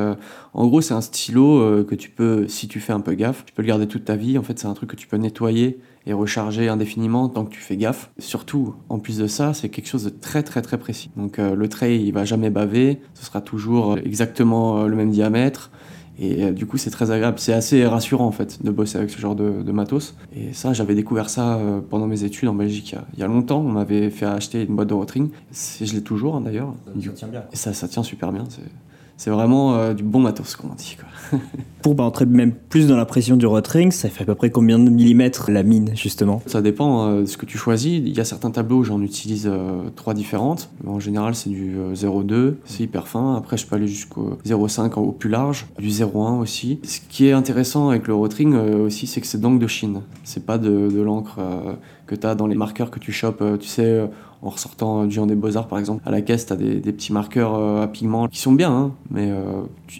en 0.54 0.68
gros, 0.68 0.80
c'est 0.80 0.94
un 0.94 1.02
stylo 1.02 1.84
que 1.84 1.96
tu 1.96 2.10
peux, 2.10 2.48
si 2.48 2.68
tu 2.68 2.80
fais 2.80 2.94
un 2.94 3.02
peu 3.02 3.14
gaffe, 3.14 3.44
tu 3.46 3.54
peux 3.54 3.62
le 3.62 3.68
garder 3.68 3.88
toute 3.88 4.06
ta 4.06 4.16
vie. 4.16 4.38
En 4.38 4.44
fait, 4.44 4.58
c'est 4.58 4.68
un 4.68 4.74
truc 4.74 4.92
que 4.92 4.96
tu 4.96 5.08
peux 5.08 5.18
nettoyer 5.18 5.80
et 6.08 6.14
recharger 6.14 6.68
indéfiniment 6.68 7.30
tant 7.30 7.46
que 7.46 7.52
tu 7.52 7.62
fais 7.62 7.78
gaffe. 7.78 8.12
Surtout, 8.20 8.76
en 8.90 9.00
plus 9.00 9.18
de 9.18 9.28
ça, 9.28 9.54
c'est 9.54 9.70
quelque 9.70 9.88
chose 9.88 10.04
de 10.04 10.10
très 10.10 10.44
très 10.44 10.62
très 10.62 10.78
précis. 10.78 11.10
Donc 11.16 11.38
le 11.38 11.68
trait, 11.70 12.00
il 12.00 12.12
va 12.12 12.26
jamais 12.26 12.50
baver. 12.50 13.02
Ce 13.14 13.26
sera 13.26 13.42
toujours 13.42 13.98
exactement 13.98 14.26
exactement 14.26 14.80
euh, 14.80 14.88
le 14.88 14.96
même 14.96 15.12
diamètre. 15.12 15.72
Et 16.18 16.46
euh, 16.46 16.52
du 16.52 16.66
coup, 16.66 16.78
c'est 16.78 16.90
très 16.90 17.12
agréable. 17.12 17.38
C'est 17.40 17.54
assez 17.54 17.86
rassurant 17.86 18.26
en 18.26 18.32
fait 18.32 18.64
de 18.64 18.72
bosser 18.72 18.98
avec 18.98 19.10
ce 19.10 19.20
genre 19.20 19.36
de, 19.36 19.72
matos. 19.72 20.16
Et 20.36 20.54
ça, 20.54 20.72
j'avais 20.74 20.96
découvert 20.96 21.30
ça 21.30 21.58
euh, 21.58 21.82
pendant 21.82 22.08
mes 22.08 22.24
études 22.24 22.48
en 22.48 22.54
Belgique 22.54 22.96
il 23.14 23.20
y 23.20 23.24
a, 23.24 23.28
longtemps. 23.28 23.60
On 23.60 23.72
m'avait 23.72 24.10
fait 24.10 24.26
acheter 24.26 24.64
une 24.64 24.76
boîte 24.76 24.88
de 24.88 24.94
rotring. 24.94 25.30
Je 25.52 25.94
l'ai 25.94 26.02
toujours 26.02 26.36
hein, 26.38 26.42
d'ailleurs. 26.42 26.74
Ça, 27.04 27.12
tient 27.12 27.28
bien. 27.28 27.44
Et 27.52 27.56
ça, 27.56 27.74
ça 27.74 27.88
tient 27.88 28.04
super 28.04 28.32
bien. 28.32 28.46
C'est 28.50 28.62
vraiment 29.28 29.94
du 29.94 30.04
bon 30.04 30.20
matos, 30.20 30.56
comme 30.56 30.72
on 30.72 30.76
dit. 30.76 30.98
Quoi. 31.00 31.08
Pour 31.82 32.00
entrer 32.00 32.26
même 32.26 32.52
plus 32.52 32.88
dans 32.88 32.96
la 32.96 33.06
pression 33.06 33.38
du 33.38 33.46
rotring, 33.46 33.92
ça 33.92 34.10
fait 34.10 34.24
à 34.24 34.26
peu 34.26 34.36
près 34.36 34.50
combien 34.50 34.80
de 34.80 34.90
millimètres 34.90 35.52
la 35.52 35.64
mine, 35.64 35.92
justement? 35.96 36.42
Ça 36.48 36.62
dépend 36.62 37.08
euh, 37.08 37.22
de 37.22 37.26
ce 37.26 37.38
que 37.38 37.46
tu 37.46 37.58
choisis. 37.58 38.02
Il 38.04 38.16
y 38.16 38.20
a 38.20 38.26
certains 38.26 38.52
tableaux 38.52 38.78
où 38.78 38.84
j'en 38.84 39.02
utilise 39.02 39.48
euh, 39.48 39.90
trois 39.96 40.14
différentes. 40.14 40.70
En 40.86 41.00
général, 41.00 41.36
c'est 41.36 41.50
du 41.50 41.76
0,2, 41.94 42.34
euh, 42.34 42.58
c'est 42.66 42.84
hyper 42.84 43.08
fin. 43.08 43.36
Après, 43.36 43.58
je 43.58 43.68
peux 43.68 43.76
aller 43.76 43.88
jusqu'au 43.88 44.38
0,5 44.46 44.94
au 44.96 45.12
plus 45.12 45.30
large, 45.30 45.68
du 45.78 45.90
0,1 45.90 46.40
aussi. 46.40 46.80
Ce 46.84 47.00
qui 47.08 47.28
est 47.28 47.34
intéressant 47.34 47.90
avec 47.90 48.08
le 48.08 48.16
rotring 48.16 48.56
aussi, 48.56 49.06
c'est 49.06 49.22
que 49.22 49.28
c'est 49.28 49.40
d'encre 49.40 49.60
de 49.60 49.68
Chine. 49.68 50.02
C'est 50.24 50.46
pas 50.46 50.58
de, 50.58 50.90
de 50.90 51.02
l'encre 51.02 51.40
que 52.08 52.16
tu 52.16 52.26
as 52.26 52.36
dans 52.36 52.48
les 52.48 52.56
marqueurs 52.56 52.90
que 52.90 53.00
tu 53.00 53.12
chopes, 53.12 53.44
tu 53.60 53.68
sais, 53.68 54.08
en 54.46 54.50
ressortant 54.50 55.06
du 55.06 55.12
Géant 55.12 55.26
des 55.26 55.36
Beaux-Arts 55.36 55.68
par 55.68 55.80
exemple. 55.80 56.02
À 56.06 56.12
la 56.12 56.22
caisse, 56.22 56.46
tu 56.46 56.54
as 56.54 56.56
des, 56.56 56.80
petits 56.92 57.14
marqueurs 57.14 57.56
à 57.82 57.88
pigments 57.88 58.28
qui 58.28 58.40
sont 58.40 58.54
bien, 58.54 58.72
hein, 58.72 58.92
mais 59.10 59.32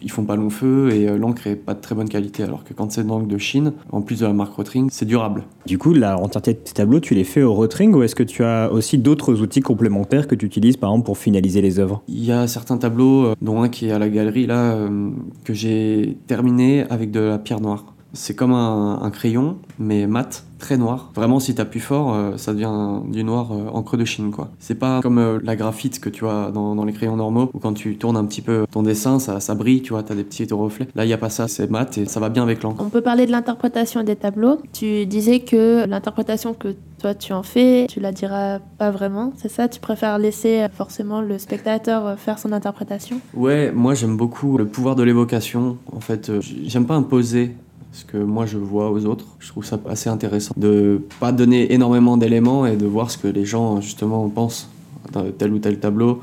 ils 0.02 0.12
font 0.12 0.24
pas 0.24 0.36
long 0.36 0.50
feu 0.50 0.92
et 0.94 1.08
l'encre 1.18 1.48
est 1.48 1.56
pas 1.56 1.74
de 1.74 1.82
très 1.82 1.96
bonne 1.96 2.10
qualité, 2.10 2.44
alors 2.44 2.64
que 2.64 2.74
quand 2.74 2.92
c'est 2.92 3.06
donc 3.06 3.28
de 3.28 3.38
Chine, 3.38 3.74
en 3.92 4.02
plus 4.02 4.20
de 4.20 4.26
la 4.26 4.34
marque 4.34 4.54
Rotring, 4.54 4.90
c'est 4.92 5.06
durable. 5.06 5.44
Du 5.66 5.78
coup, 5.78 5.94
la 5.94 6.18
entièreté 6.20 6.54
de 6.54 6.60
tes 6.60 6.74
tableaux, 6.74 7.00
tu 7.00 7.16
les 7.16 7.24
fais 7.24 7.42
au 7.42 7.54
Rotring 7.54 7.94
ou 7.94 8.04
est-ce 8.04 8.16
que 8.16 8.24
tu 8.24 8.44
as 8.44 8.72
aussi 8.72 8.98
d'autres 8.98 9.42
outils 9.42 9.62
complémentaires 9.62 10.28
que 10.28 10.36
tu 10.36 10.46
utilises 10.46 10.78
par 10.78 10.92
exemple 10.92 11.06
pour 11.06 11.18
finaliser 11.18 11.62
les 11.62 11.80
œuvres? 11.80 12.04
Il 12.08 12.24
y 12.24 12.32
a 12.32 12.48
certains 12.48 12.78
tableaux, 12.78 13.26
euh, 13.26 13.36
dont 13.42 13.62
un 13.62 13.70
qui 13.70 13.88
est 13.88 13.92
à 13.92 14.00
la 14.00 14.10
galerie 14.10 14.46
là, 14.46 14.74
euh, 14.74 15.10
que 15.44 15.54
j'ai 15.54 16.18
terminé 16.28 16.86
avec 16.90 17.12
de 17.12 17.20
la 17.20 17.40
pierre 17.40 17.62
noire. 17.62 17.95
C'est 18.16 18.34
comme 18.34 18.54
un, 18.54 19.10
crayon, 19.12 19.58
mais 19.78 20.08
mat, 20.08 20.46
très 20.58 20.78
noir. 20.78 21.12
Vraiment, 21.16 21.40
si 21.40 21.54
t'appuies 21.54 21.82
fort, 21.82 22.14
euh, 22.14 22.38
ça 22.38 22.54
devient 22.54 23.02
du 23.12 23.24
noir 23.24 23.52
euh, 23.52 23.68
encre 23.74 23.98
de 23.98 24.06
Chine, 24.06 24.32
quoi. 24.32 24.50
C'est 24.58 24.76
pas 24.76 25.02
comme 25.02 25.20
euh, 25.20 25.40
la 25.44 25.56
graphite 25.56 26.00
que 26.00 26.10
tu 26.10 26.26
as 26.26 26.50
dans, 26.52 26.84
les 26.86 26.94
crayons 26.94 27.18
normaux, 27.18 27.50
où 27.54 27.60
quand 27.60 27.74
tu 27.74 27.98
tournes 27.98 28.18
un 28.18 28.26
petit 28.26 28.42
peu 28.42 28.66
ton 28.72 28.84
dessin, 28.84 29.20
ça, 29.20 29.40
ça 29.42 29.54
brille, 29.54 29.82
tu 29.82 29.92
vois, 29.92 30.02
t'as 30.02 30.16
des 30.16 30.24
petits 30.24 30.48
reflets. 30.52 30.88
Là, 30.96 31.06
il 31.06 31.10
y 31.10 31.14
a 31.14 31.18
pas 31.18 31.30
ça, 31.30 31.48
c'est 31.48 31.70
mat 31.70 31.98
et 31.98 32.06
ça 32.06 32.20
va 32.20 32.30
bien 32.30 32.44
avec 32.44 32.64
l'encre. 32.64 32.82
On 32.84 32.90
peut 32.90 33.02
parler 33.02 33.26
de 33.26 33.32
l'interprétation 33.32 34.02
des 34.04 34.16
tableaux. 34.16 34.60
Tu 34.72 35.06
disais 35.06 35.42
que 35.42 35.86
l'interprétation 35.86 36.54
que 36.54 36.76
toi 37.00 37.14
tu 37.14 37.34
en 37.34 37.44
fais, 37.44 37.88
tu 37.90 38.00
la 38.00 38.14
diras 38.14 38.60
pas 38.78 38.92
vraiment, 38.92 39.34
c'est 39.36 39.50
ça? 39.50 39.68
Tu 39.68 39.80
préfères 39.82 40.18
laisser 40.18 40.66
forcément 40.74 41.22
le 41.22 41.38
spectateur 41.38 42.18
faire 42.18 42.40
son 42.40 42.54
interprétation? 42.54 43.20
Ouais, 43.34 43.72
moi 43.74 43.94
j'aime 43.94 44.16
beaucoup 44.16 44.58
le 44.58 44.66
pouvoir 44.66 44.96
de 44.96 45.04
l'évocation. 45.04 45.78
En 45.92 46.00
fait, 46.00 46.32
j'aime 46.42 46.86
pas 46.86 46.96
imposer 46.96 47.56
ce 47.96 48.04
que 48.04 48.18
moi 48.18 48.46
je 48.46 48.58
vois 48.58 48.92
aux 48.92 49.06
autres. 49.06 49.26
Je 49.40 49.48
trouve 49.48 49.66
ça 49.66 49.80
assez 49.88 50.10
intéressant 50.10 50.54
de 50.58 51.02
pas 51.20 51.32
donner 51.32 51.74
énormément 51.74 52.18
d'éléments 52.18 52.66
et 52.66 52.76
de 52.76 52.86
voir 52.86 53.10
ce 53.10 53.18
que 53.18 53.28
les 53.28 53.46
gens 53.46 53.80
justement 53.80 54.28
pensent 54.30 54.70
dans 55.14 55.24
tel 55.32 55.54
ou 55.54 55.60
tel 55.60 55.80
tableau. 55.80 56.22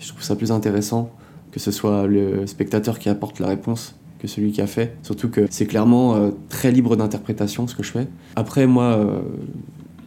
Je 0.00 0.08
trouve 0.08 0.22
ça 0.22 0.34
plus 0.34 0.50
intéressant 0.50 1.10
que 1.52 1.60
ce 1.60 1.70
soit 1.70 2.06
le 2.06 2.46
spectateur 2.46 2.98
qui 2.98 3.08
apporte 3.08 3.38
la 3.38 3.46
réponse 3.46 3.94
que 4.18 4.26
celui 4.26 4.50
qui 4.52 4.60
a 4.60 4.66
fait. 4.66 4.96
Surtout 5.02 5.28
que 5.28 5.46
c'est 5.50 5.66
clairement 5.66 6.16
euh, 6.16 6.30
très 6.48 6.72
libre 6.72 6.96
d'interprétation 6.96 7.68
ce 7.68 7.74
que 7.76 7.82
je 7.82 7.92
fais. 7.92 8.08
Après 8.34 8.66
moi, 8.66 8.84
euh, 8.84 9.20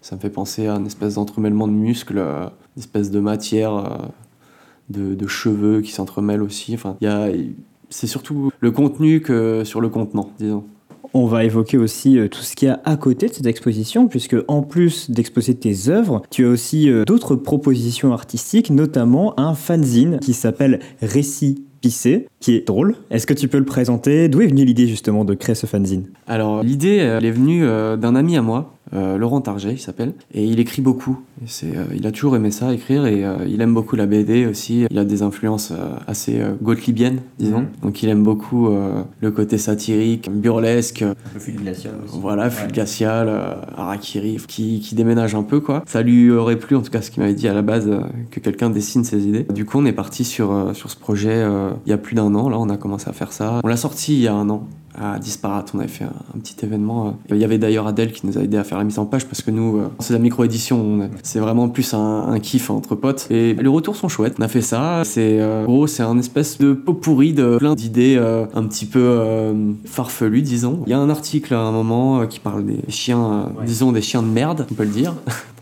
ça 0.00 0.16
me 0.16 0.20
fait 0.20 0.30
penser 0.30 0.66
à 0.66 0.76
une 0.76 0.86
espèce 0.86 1.16
d'entremêlement 1.16 1.68
de 1.68 1.72
muscles, 1.72 2.18
une 2.18 2.80
espèce 2.80 3.10
de 3.10 3.20
matière, 3.20 3.98
de, 4.88 5.14
de, 5.14 5.26
cheveux 5.26 5.82
qui 5.82 5.92
s'entremêlent 5.92 6.42
aussi. 6.42 6.72
Enfin, 6.72 6.96
y 7.02 7.06
a, 7.06 7.28
c'est 7.90 8.06
surtout 8.06 8.50
le 8.60 8.70
contenu 8.70 9.20
que 9.20 9.62
sur 9.64 9.82
le 9.82 9.88
contenant, 9.90 10.30
disons. 10.38 10.64
On 11.14 11.26
va 11.26 11.44
évoquer 11.44 11.78
aussi 11.78 12.18
tout 12.30 12.42
ce 12.42 12.54
qu'il 12.54 12.68
y 12.68 12.70
a 12.70 12.80
à 12.84 12.96
côté 12.96 13.28
de 13.28 13.32
cette 13.32 13.46
exposition, 13.46 14.08
puisque 14.08 14.36
en 14.48 14.62
plus 14.62 15.10
d'exposer 15.10 15.54
tes 15.54 15.88
œuvres, 15.88 16.22
tu 16.30 16.46
as 16.46 16.48
aussi 16.48 16.90
d'autres 17.06 17.36
propositions 17.36 18.12
artistiques, 18.12 18.70
notamment 18.70 19.38
un 19.38 19.54
fanzine 19.54 20.18
qui 20.20 20.34
s'appelle 20.34 20.80
Récit 21.00 21.64
Pissé, 21.80 22.26
qui 22.40 22.54
est 22.54 22.66
drôle. 22.66 22.96
Est-ce 23.10 23.26
que 23.26 23.34
tu 23.34 23.46
peux 23.46 23.58
le 23.58 23.64
présenter? 23.64 24.28
D'où 24.28 24.40
est 24.40 24.48
venue 24.48 24.64
l'idée 24.64 24.88
justement 24.88 25.24
de 25.24 25.34
créer 25.34 25.54
ce 25.54 25.66
fanzine? 25.66 26.08
Alors 26.26 26.62
l'idée, 26.62 26.96
elle 26.96 27.24
est 27.24 27.30
venue 27.30 27.64
euh, 27.64 27.96
d'un 27.96 28.16
ami 28.16 28.36
à 28.36 28.42
moi, 28.42 28.74
Laurent 28.92 29.40
Target, 29.40 29.72
il 29.72 29.78
s'appelle, 29.78 30.12
et 30.32 30.44
il 30.44 30.60
écrit 30.60 30.82
beaucoup. 30.82 31.18
Et 31.42 31.46
c'est, 31.46 31.72
il 31.94 32.06
a 32.06 32.12
toujours 32.12 32.36
aimé 32.36 32.50
ça, 32.50 32.72
écrire, 32.72 33.06
et 33.06 33.24
il 33.46 33.60
aime 33.60 33.74
beaucoup 33.74 33.96
la 33.96 34.06
BD 34.06 34.46
aussi. 34.46 34.86
Il 34.90 34.98
a 34.98 35.04
des 35.04 35.22
influences 35.22 35.72
assez 36.06 36.40
gottlibiennes, 36.62 37.20
disons. 37.38 37.60
Mhm. 37.60 37.68
Donc 37.82 38.02
il 38.02 38.08
aime 38.08 38.22
beaucoup 38.22 38.70
le 39.20 39.30
côté 39.30 39.58
satirique, 39.58 40.30
burlesque. 40.30 41.02
Un 41.02 41.14
peu 41.32 41.38
fluide 41.38 41.60
glacial 41.60 41.94
aussi. 42.04 42.18
Voilà, 42.20 42.50
glacial, 42.72 43.30
harakiri, 43.76 44.38
qui, 44.46 44.80
qui 44.80 44.94
déménage 44.94 45.34
un 45.34 45.42
peu, 45.42 45.60
quoi. 45.60 45.82
Ça 45.86 46.02
lui 46.02 46.30
aurait 46.30 46.56
plu, 46.56 46.76
en 46.76 46.82
tout 46.82 46.90
cas, 46.90 47.02
ce 47.02 47.10
qu'il 47.10 47.22
m'avait 47.22 47.34
dit 47.34 47.48
à 47.48 47.54
la 47.54 47.62
base, 47.62 47.90
que 48.30 48.40
quelqu'un 48.40 48.70
dessine 48.70 49.04
ses 49.04 49.26
idées. 49.26 49.46
Du 49.54 49.64
coup, 49.64 49.78
on 49.78 49.86
est 49.86 49.92
parti 49.92 50.24
sur, 50.24 50.74
sur 50.74 50.90
ce 50.90 50.96
projet 50.96 51.46
il 51.86 51.90
y 51.90 51.92
a 51.92 51.98
plus 51.98 52.14
d'un 52.14 52.34
an. 52.34 52.48
Là, 52.48 52.58
on 52.58 52.68
a 52.68 52.76
commencé 52.76 53.08
à 53.08 53.12
faire 53.12 53.32
ça. 53.32 53.60
On 53.62 53.68
l'a 53.68 53.76
sorti 53.76 54.14
il 54.14 54.22
y 54.22 54.28
a 54.28 54.34
un 54.34 54.48
an 54.50 54.66
à 55.00 55.18
Disparate. 55.18 55.72
On 55.74 55.78
avait 55.78 55.88
fait 55.88 56.04
un, 56.04 56.12
un 56.36 56.38
petit 56.38 56.56
événement. 56.64 57.18
Il 57.30 57.36
y 57.36 57.44
avait 57.44 57.58
d'ailleurs 57.58 57.86
Adèle 57.86 58.12
qui 58.12 58.26
nous 58.26 58.38
a 58.38 58.42
aidé 58.42 58.56
à 58.56 58.64
faire 58.64 58.78
la 58.78 58.84
mise 58.84 58.98
en 58.98 59.06
page 59.06 59.26
parce 59.26 59.42
que 59.42 59.50
nous, 59.50 59.78
euh, 59.78 59.88
c'est 60.00 60.12
la 60.12 60.18
micro-édition. 60.18 61.10
C'est 61.22 61.40
vraiment 61.40 61.68
plus 61.68 61.94
un, 61.94 62.28
un, 62.28 62.40
kiff 62.40 62.70
entre 62.70 62.94
potes. 62.94 63.26
Et 63.30 63.54
les 63.54 63.68
retours 63.68 63.96
sont 63.96 64.08
chouettes. 64.08 64.36
On 64.38 64.42
a 64.42 64.48
fait 64.48 64.62
ça. 64.62 65.02
C'est 65.04 65.40
euh, 65.40 65.64
gros, 65.64 65.86
c'est 65.86 66.02
un 66.02 66.18
espèce 66.18 66.58
de 66.58 66.72
pot 66.72 66.94
pourri 66.94 67.32
de 67.32 67.58
plein 67.58 67.74
d'idées 67.74 68.16
euh, 68.18 68.46
un 68.54 68.64
petit 68.64 68.86
peu 68.86 69.00
euh, 69.02 69.72
farfelues, 69.84 70.42
disons. 70.42 70.82
Il 70.86 70.90
y 70.90 70.94
a 70.94 70.98
un 70.98 71.10
article 71.10 71.54
à 71.54 71.60
un 71.60 71.72
moment 71.72 72.26
qui 72.26 72.40
parle 72.40 72.64
des 72.64 72.80
chiens, 72.88 73.50
ouais. 73.58 73.66
disons 73.66 73.92
des 73.92 74.02
chiens 74.02 74.22
de 74.22 74.28
merde, 74.28 74.66
on 74.70 74.74
peut 74.74 74.84
le 74.84 74.90
dire. 74.90 75.14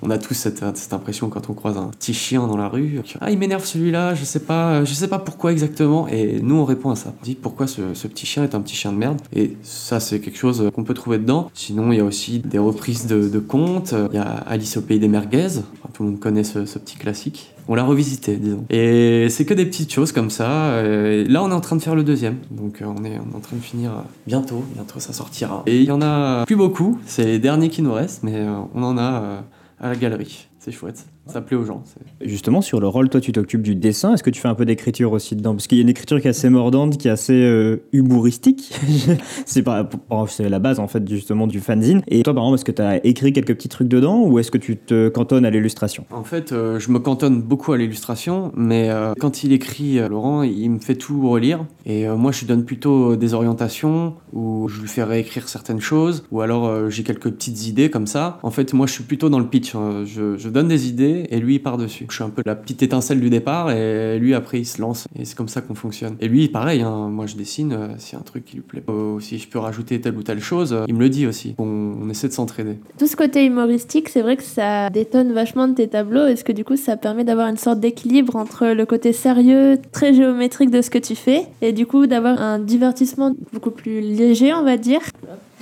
On 0.03 0.11
a 0.11 0.19
tous 0.19 0.35
cette, 0.35 0.63
cette, 0.77 0.93
impression 0.93 1.29
quand 1.29 1.51
on 1.51 1.55
croise 1.55 1.77
un 1.77 1.89
petit 1.89 2.15
chien 2.15 2.47
dans 2.47 2.57
la 2.57 2.69
rue. 2.69 3.01
Ah, 3.21 3.31
il 3.31 3.39
m'énerve 3.39 3.65
celui-là, 3.65 4.15
je 4.15 4.25
sais 4.25 4.41
pas, 4.41 4.85
je 4.85 4.93
sais 4.93 5.09
pas 5.09 5.19
pourquoi 5.19 5.53
exactement. 5.53 6.07
Et 6.09 6.41
nous, 6.43 6.57
on 6.57 6.65
répond 6.65 6.91
à 6.91 6.97
ça. 6.97 7.13
On 7.21 7.25
dit 7.25 7.35
pourquoi 7.35 7.67
ce, 7.67 7.95
ce 7.95 8.07
petit 8.07 8.27
chien 8.27 8.45
est 8.45 8.55
un 8.55 8.61
petit 8.61 8.77
chien 8.77 8.93
de 8.93 8.99
merde? 8.99 9.21
Et 9.35 9.57
ça, 9.63 10.01
c'est 10.01 10.21
quelque 10.21 10.39
chose 10.39 10.71
qu'on 10.75 10.85
peut 10.85 10.95
trouver 10.95 11.19
dedans. 11.19 11.51
Sinon, 11.55 11.93
il 11.93 11.99
y 11.99 12.01
a 12.01 12.05
aussi 12.05 12.41
des 12.41 12.59
reprises 12.59 13.07
de, 13.07 13.29
de 13.29 13.39
contes. 13.39 13.95
Il 14.13 14.17
y 14.17 14.19
a 14.19 14.25
Alice 14.25 14.77
au 14.77 14.83
pays 14.83 14.99
des 14.99 15.09
merguez. 15.09 15.49
Tout 15.93 16.03
le 16.03 16.11
monde 16.11 16.21
connaît 16.21 16.45
ce, 16.45 16.67
ce 16.67 16.79
petit 16.79 16.97
classique. 16.97 17.55
On 17.69 17.75
l'a 17.75 17.83
revisité, 17.83 18.37
disons. 18.37 18.65
Et 18.71 19.29
c'est 19.31 19.45
que 19.45 19.55
des 19.55 19.67
petites 19.67 19.93
choses 19.93 20.13
comme 20.13 20.31
ça. 20.31 20.83
Et 20.85 21.25
là, 21.25 21.43
on 21.43 21.51
est 21.51 21.55
en 21.55 21.61
train 21.61 21.77
de 21.77 21.83
faire 21.83 21.97
le 21.97 22.05
deuxième. 22.05 22.37
Donc, 22.51 22.83
on 22.83 23.05
est, 23.05 23.19
on 23.19 23.33
est 23.33 23.37
en 23.37 23.41
train 23.41 23.57
de 23.57 23.63
finir 23.63 24.05
bientôt. 24.27 24.63
Bientôt, 24.75 25.01
ça 25.01 25.13
sortira. 25.13 25.63
Et 25.67 25.79
il 25.79 25.85
y 25.85 25.91
en 25.91 26.03
a 26.03 26.45
plus 26.45 26.57
beaucoup. 26.57 26.99
C'est 27.07 27.25
les 27.25 27.39
derniers 27.39 27.71
qui 27.71 27.83
nous 27.83 27.93
restent, 27.93 28.23
mais 28.23 28.47
on 28.75 28.83
en 28.83 28.99
a 28.99 29.43
à 29.79 29.89
la 29.89 29.97
galerie. 29.97 30.49
C'est 30.59 30.73
chouette. 30.73 31.07
Ça 31.27 31.41
plaît 31.41 31.57
aux 31.57 31.65
gens. 31.65 31.83
Justement, 32.21 32.61
sur 32.61 32.79
le 32.79 32.87
rôle, 32.87 33.09
toi, 33.09 33.21
tu 33.21 33.33
t'occupes 33.33 33.63
du 33.63 33.75
dessin. 33.75 34.15
Est-ce 34.15 34.23
que 34.23 34.31
tu 34.31 34.41
fais 34.41 34.49
un 34.49 34.55
peu 34.55 34.65
d'écriture 34.65 35.11
aussi 35.11 35.35
dedans? 35.35 35.55
Parce 35.55 35.67
qu'il 35.67 35.79
y 35.79 35.81
a 35.81 35.83
une 35.83 35.89
écriture 35.89 36.21
qui 36.21 36.29
est 36.29 36.31
assez 36.31 36.49
mordante, 36.49 36.99
qui 36.99 37.09
est 37.09 37.11
assez 37.11 37.35
euh, 37.35 37.83
humoristique. 37.93 38.73
c'est 39.45 39.63
pas, 39.63 39.89
c'est 40.29 40.49
la 40.49 40.61
base, 40.61 40.79
en 40.79 40.87
fait, 40.87 41.07
justement, 41.09 41.49
du 41.49 41.59
fanzine. 41.59 42.03
Et 42.07 42.23
toi, 42.23 42.33
par 42.33 42.45
exemple, 42.45 42.55
est-ce 42.55 42.65
que 42.65 42.73
tu 42.73 42.83
as 42.83 43.05
écrit 43.05 43.33
quelques 43.33 43.55
petits 43.55 43.69
trucs 43.69 43.89
dedans 43.89 44.23
ou 44.23 44.39
est-ce 44.39 44.53
que 44.53 44.59
tu 44.59 44.77
te 44.77 45.09
cantonnes 45.09 45.45
à 45.45 45.51
l'illustration? 45.51 46.05
En 46.13 46.23
fait, 46.23 46.53
euh, 46.53 46.79
je 46.79 46.93
me 46.93 47.01
cantonne 47.01 47.43
beaucoup 47.43 47.73
à 47.73 47.77
l'illustration, 47.77 48.53
mais 48.55 48.91
euh, 48.91 49.15
quand 49.19 49.43
il 49.43 49.53
écrit, 49.53 49.99
Laurent, 50.09 50.45
il 50.45 50.71
me 50.71 50.79
fait 50.79 50.95
tout 50.95 51.29
relire. 51.29 51.67
Et 51.87 52.07
moi, 52.09 52.31
je 52.31 52.41
lui 52.41 52.47
donne 52.47 52.65
plutôt 52.65 53.17
des 53.17 53.35
orientations 53.35 54.15
ou 54.33 54.69
je 54.69 54.81
lui 54.81 54.89
fais 54.89 55.03
réécrire 55.03 55.49
certaines 55.49 55.81
choses 55.81 56.25
ou 56.31 56.41
alors 56.41 56.91
j'ai 56.91 57.03
quelques 57.03 57.31
petites 57.31 57.67
idées 57.67 57.91
comme 57.91 58.07
ça. 58.07 58.39
En 58.43 58.51
fait, 58.51 58.73
moi, 58.73 58.87
je 58.87 58.93
suis 58.93 59.05
plutôt 59.05 59.29
dans 59.29 59.39
le 59.39 59.47
pitch. 59.47 59.75
Hein. 59.75 60.05
Je, 60.05 60.37
je 60.37 60.49
donne 60.49 60.69
des 60.69 60.89
idées 60.89 61.16
et 61.31 61.39
lui 61.41 61.55
il 61.57 61.63
part 61.63 61.79
dessus. 61.79 62.07
Je 62.09 62.15
suis 62.15 62.25
un 62.25 62.31
peu 62.31 62.43
la 62.45 62.55
petite 62.55 62.83
étincelle 62.83 63.21
du 63.21 63.31
départ 63.31 63.71
et 63.71 64.19
lui 64.19 64.35
après 64.35 64.61
il 64.61 64.65
se 64.65 64.81
lance 64.81 65.07
et 65.19 65.25
c'est 65.25 65.37
comme 65.37 65.49
ça 65.49 65.61
qu'on 65.61 65.75
fonctionne. 65.75 66.17
Et 66.21 66.29
lui 66.29 66.49
pareil, 66.49 66.83
hein, 66.83 67.09
moi 67.09 67.27
je 67.27 67.37
dessine, 67.37 67.73
euh, 67.73 67.89
y 68.13 68.17
a 68.17 68.19
un 68.19 68.23
truc 68.23 68.45
qui 68.45 68.57
lui 68.57 68.63
plaît, 68.63 68.83
euh, 68.89 69.19
si 69.21 69.39
je 69.39 69.49
peux 69.49 69.59
rajouter 69.59 70.01
telle 70.01 70.17
ou 70.17 70.23
telle 70.23 70.41
chose, 70.41 70.73
euh, 70.73 70.85
il 70.89 70.95
me 70.95 71.01
le 71.01 71.09
dit 71.09 71.27
aussi. 71.27 71.55
On, 71.59 71.95
on 72.03 72.09
essaie 72.11 72.29
de 72.29 72.33
s'entraider. 72.33 72.79
Tout 72.99 73.07
ce 73.07 73.17
côté 73.17 73.45
humoristique, 73.45 74.09
c'est 74.09 74.23
vrai 74.23 74.37
que 74.37 74.43
ça 74.43 74.91
détonne 74.91 75.33
vachement 75.33 75.69
de 75.69 75.75
tes 75.75 75.89
tableaux. 75.89 76.27
Est-ce 76.27 76.45
que 76.45 76.53
du 76.53 76.65
coup 76.65 76.77
ça 76.77 76.97
permet 76.97 77.25
d'avoir 77.25 77.49
une 77.49 77.57
sorte 77.57 77.81
d'équilibre 77.81 78.37
entre 78.37 78.67
le 78.67 78.87
côté 78.87 79.13
sérieux, 79.13 79.79
très 79.93 80.15
géométrique 80.15 80.71
de 80.71 80.83
ce 80.83 80.91
que 80.91 80.99
tu 80.99 81.15
fais 81.15 81.47
et 81.63 81.73
du 81.73 81.87
coup 81.87 82.07
d'avoir 82.07 82.41
un 82.41 82.59
divertissement 82.59 83.35
beaucoup 83.53 83.71
plus 83.71 84.01
léger, 84.01 84.53
on 84.55 84.63
va 84.63 84.77
dire? 84.77 85.01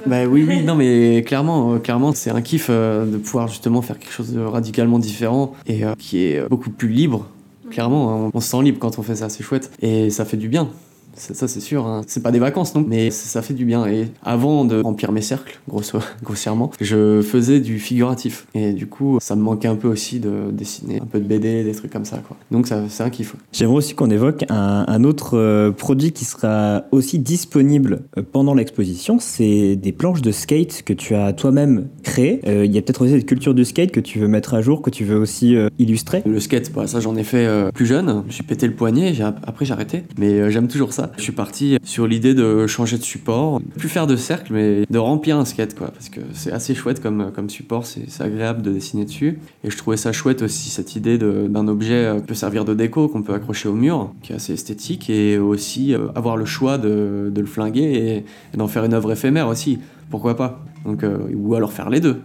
Bah 0.06 0.26
oui, 0.26 0.44
oui, 0.46 0.62
non, 0.62 0.74
mais 0.74 1.22
clairement, 1.26 1.74
euh, 1.74 1.78
clairement, 1.78 2.12
c'est 2.12 2.30
un 2.30 2.42
kiff 2.42 2.66
euh, 2.68 3.06
de 3.06 3.16
pouvoir 3.16 3.48
justement 3.48 3.82
faire 3.82 3.98
quelque 3.98 4.12
chose 4.12 4.32
de 4.32 4.40
radicalement 4.40 4.98
différent 4.98 5.54
et 5.66 5.84
euh, 5.84 5.94
qui 5.98 6.24
est 6.24 6.48
beaucoup 6.48 6.70
plus 6.70 6.88
libre. 6.88 7.28
Clairement, 7.70 8.26
on, 8.26 8.30
on 8.32 8.40
se 8.40 8.48
sent 8.50 8.62
libre 8.62 8.78
quand 8.78 8.98
on 8.98 9.02
fait 9.02 9.16
ça, 9.16 9.28
c'est 9.28 9.42
chouette 9.42 9.70
et 9.80 10.10
ça 10.10 10.24
fait 10.24 10.36
du 10.36 10.48
bien. 10.48 10.68
Ça, 11.16 11.48
c'est 11.48 11.60
sûr. 11.60 11.86
Hein. 11.86 12.02
C'est 12.06 12.22
pas 12.22 12.32
des 12.32 12.38
vacances, 12.38 12.74
non, 12.74 12.84
mais 12.86 13.10
ça 13.10 13.42
fait 13.42 13.54
du 13.54 13.64
bien. 13.64 13.86
Et 13.86 14.08
avant 14.22 14.64
de 14.64 14.80
remplir 14.82 15.12
mes 15.12 15.22
cercles, 15.22 15.60
grosso, 15.68 15.98
grossièrement, 16.22 16.70
je 16.80 17.22
faisais 17.22 17.60
du 17.60 17.78
figuratif. 17.78 18.46
Et 18.54 18.72
du 18.72 18.86
coup, 18.86 19.18
ça 19.20 19.36
me 19.36 19.42
manquait 19.42 19.68
un 19.68 19.76
peu 19.76 19.88
aussi 19.88 20.20
de 20.20 20.50
dessiner 20.50 21.00
un 21.00 21.06
peu 21.06 21.20
de 21.20 21.24
BD, 21.24 21.64
des 21.64 21.74
trucs 21.74 21.92
comme 21.92 22.04
ça. 22.04 22.18
Quoi. 22.18 22.36
Donc, 22.50 22.66
ça, 22.66 22.82
c'est 22.88 23.02
un 23.02 23.10
kiff. 23.10 23.34
J'aimerais 23.52 23.76
aussi 23.76 23.94
qu'on 23.94 24.10
évoque 24.10 24.44
un, 24.48 24.84
un 24.86 25.04
autre 25.04 25.36
euh, 25.38 25.70
produit 25.70 26.12
qui 26.12 26.24
sera 26.24 26.84
aussi 26.90 27.18
disponible 27.18 28.02
euh, 28.18 28.22
pendant 28.30 28.54
l'exposition. 28.54 29.18
C'est 29.20 29.76
des 29.76 29.92
planches 29.92 30.22
de 30.22 30.32
skate 30.32 30.82
que 30.82 30.92
tu 30.92 31.14
as 31.14 31.32
toi-même 31.32 31.88
créées. 32.02 32.40
Euh, 32.46 32.64
il 32.64 32.74
y 32.74 32.78
a 32.78 32.82
peut-être 32.82 33.02
aussi 33.02 33.12
cette 33.12 33.26
culture 33.26 33.54
du 33.54 33.64
skate 33.64 33.90
que 33.90 34.00
tu 34.00 34.18
veux 34.18 34.28
mettre 34.28 34.54
à 34.54 34.62
jour, 34.62 34.82
que 34.82 34.90
tu 34.90 35.04
veux 35.04 35.16
aussi 35.16 35.56
euh, 35.56 35.68
illustrer. 35.78 36.22
Le 36.26 36.40
skate, 36.40 36.72
bah, 36.72 36.86
ça, 36.86 37.00
j'en 37.00 37.16
ai 37.16 37.24
fait 37.24 37.72
plus 37.72 37.86
jeune. 37.86 38.24
Je 38.28 38.34
suis 38.34 38.42
pété 38.42 38.66
le 38.66 38.74
poignet. 38.74 39.14
Après, 39.46 39.64
j'ai 39.64 39.72
arrêté. 39.72 40.04
Mais 40.18 40.50
j'aime 40.50 40.68
toujours 40.68 40.92
ça. 40.92 41.03
Je 41.16 41.22
suis 41.22 41.32
parti 41.32 41.78
sur 41.84 42.06
l'idée 42.06 42.34
de 42.34 42.66
changer 42.66 42.98
de 42.98 43.02
support, 43.02 43.60
plus 43.78 43.88
faire 43.88 44.06
de 44.06 44.16
cercle, 44.16 44.52
mais 44.52 44.84
de 44.88 44.98
remplir 44.98 45.38
un 45.38 45.44
skate, 45.44 45.76
quoi, 45.76 45.88
parce 45.88 46.08
que 46.08 46.20
c'est 46.32 46.52
assez 46.52 46.74
chouette 46.74 47.02
comme, 47.02 47.30
comme 47.34 47.50
support, 47.50 47.86
c'est 47.86 48.20
agréable 48.20 48.62
de 48.62 48.72
dessiner 48.72 49.04
dessus. 49.04 49.38
Et 49.62 49.70
je 49.70 49.76
trouvais 49.76 49.96
ça 49.96 50.12
chouette 50.12 50.42
aussi, 50.42 50.70
cette 50.70 50.96
idée 50.96 51.18
d'un 51.18 51.68
objet 51.68 52.14
qui 52.18 52.26
peut 52.26 52.34
servir 52.34 52.64
de 52.64 52.74
déco, 52.74 53.08
qu'on 53.08 53.22
peut 53.22 53.34
accrocher 53.34 53.68
au 53.68 53.74
mur, 53.74 54.12
qui 54.22 54.32
est 54.32 54.36
assez 54.36 54.52
esthétique, 54.52 55.10
et 55.10 55.38
aussi 55.38 55.94
euh, 55.94 56.08
avoir 56.14 56.36
le 56.36 56.44
choix 56.44 56.78
de, 56.78 57.30
de 57.34 57.40
le 57.40 57.46
flinguer 57.46 58.24
et, 58.52 58.56
d'en 58.56 58.68
faire 58.68 58.84
une 58.84 58.94
œuvre 58.94 59.12
éphémère 59.12 59.48
aussi, 59.48 59.78
pourquoi 60.10 60.36
pas. 60.36 60.64
Donc, 60.84 61.02
euh, 61.02 61.18
ou 61.34 61.54
alors 61.54 61.72
faire 61.72 61.90
les 61.90 62.00
deux, 62.00 62.22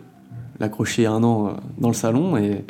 l'accrocher 0.60 1.06
un 1.06 1.24
an 1.24 1.48
euh, 1.48 1.52
dans 1.80 1.90
le 1.90 1.94
salon 1.94 2.38
et, 2.38 2.66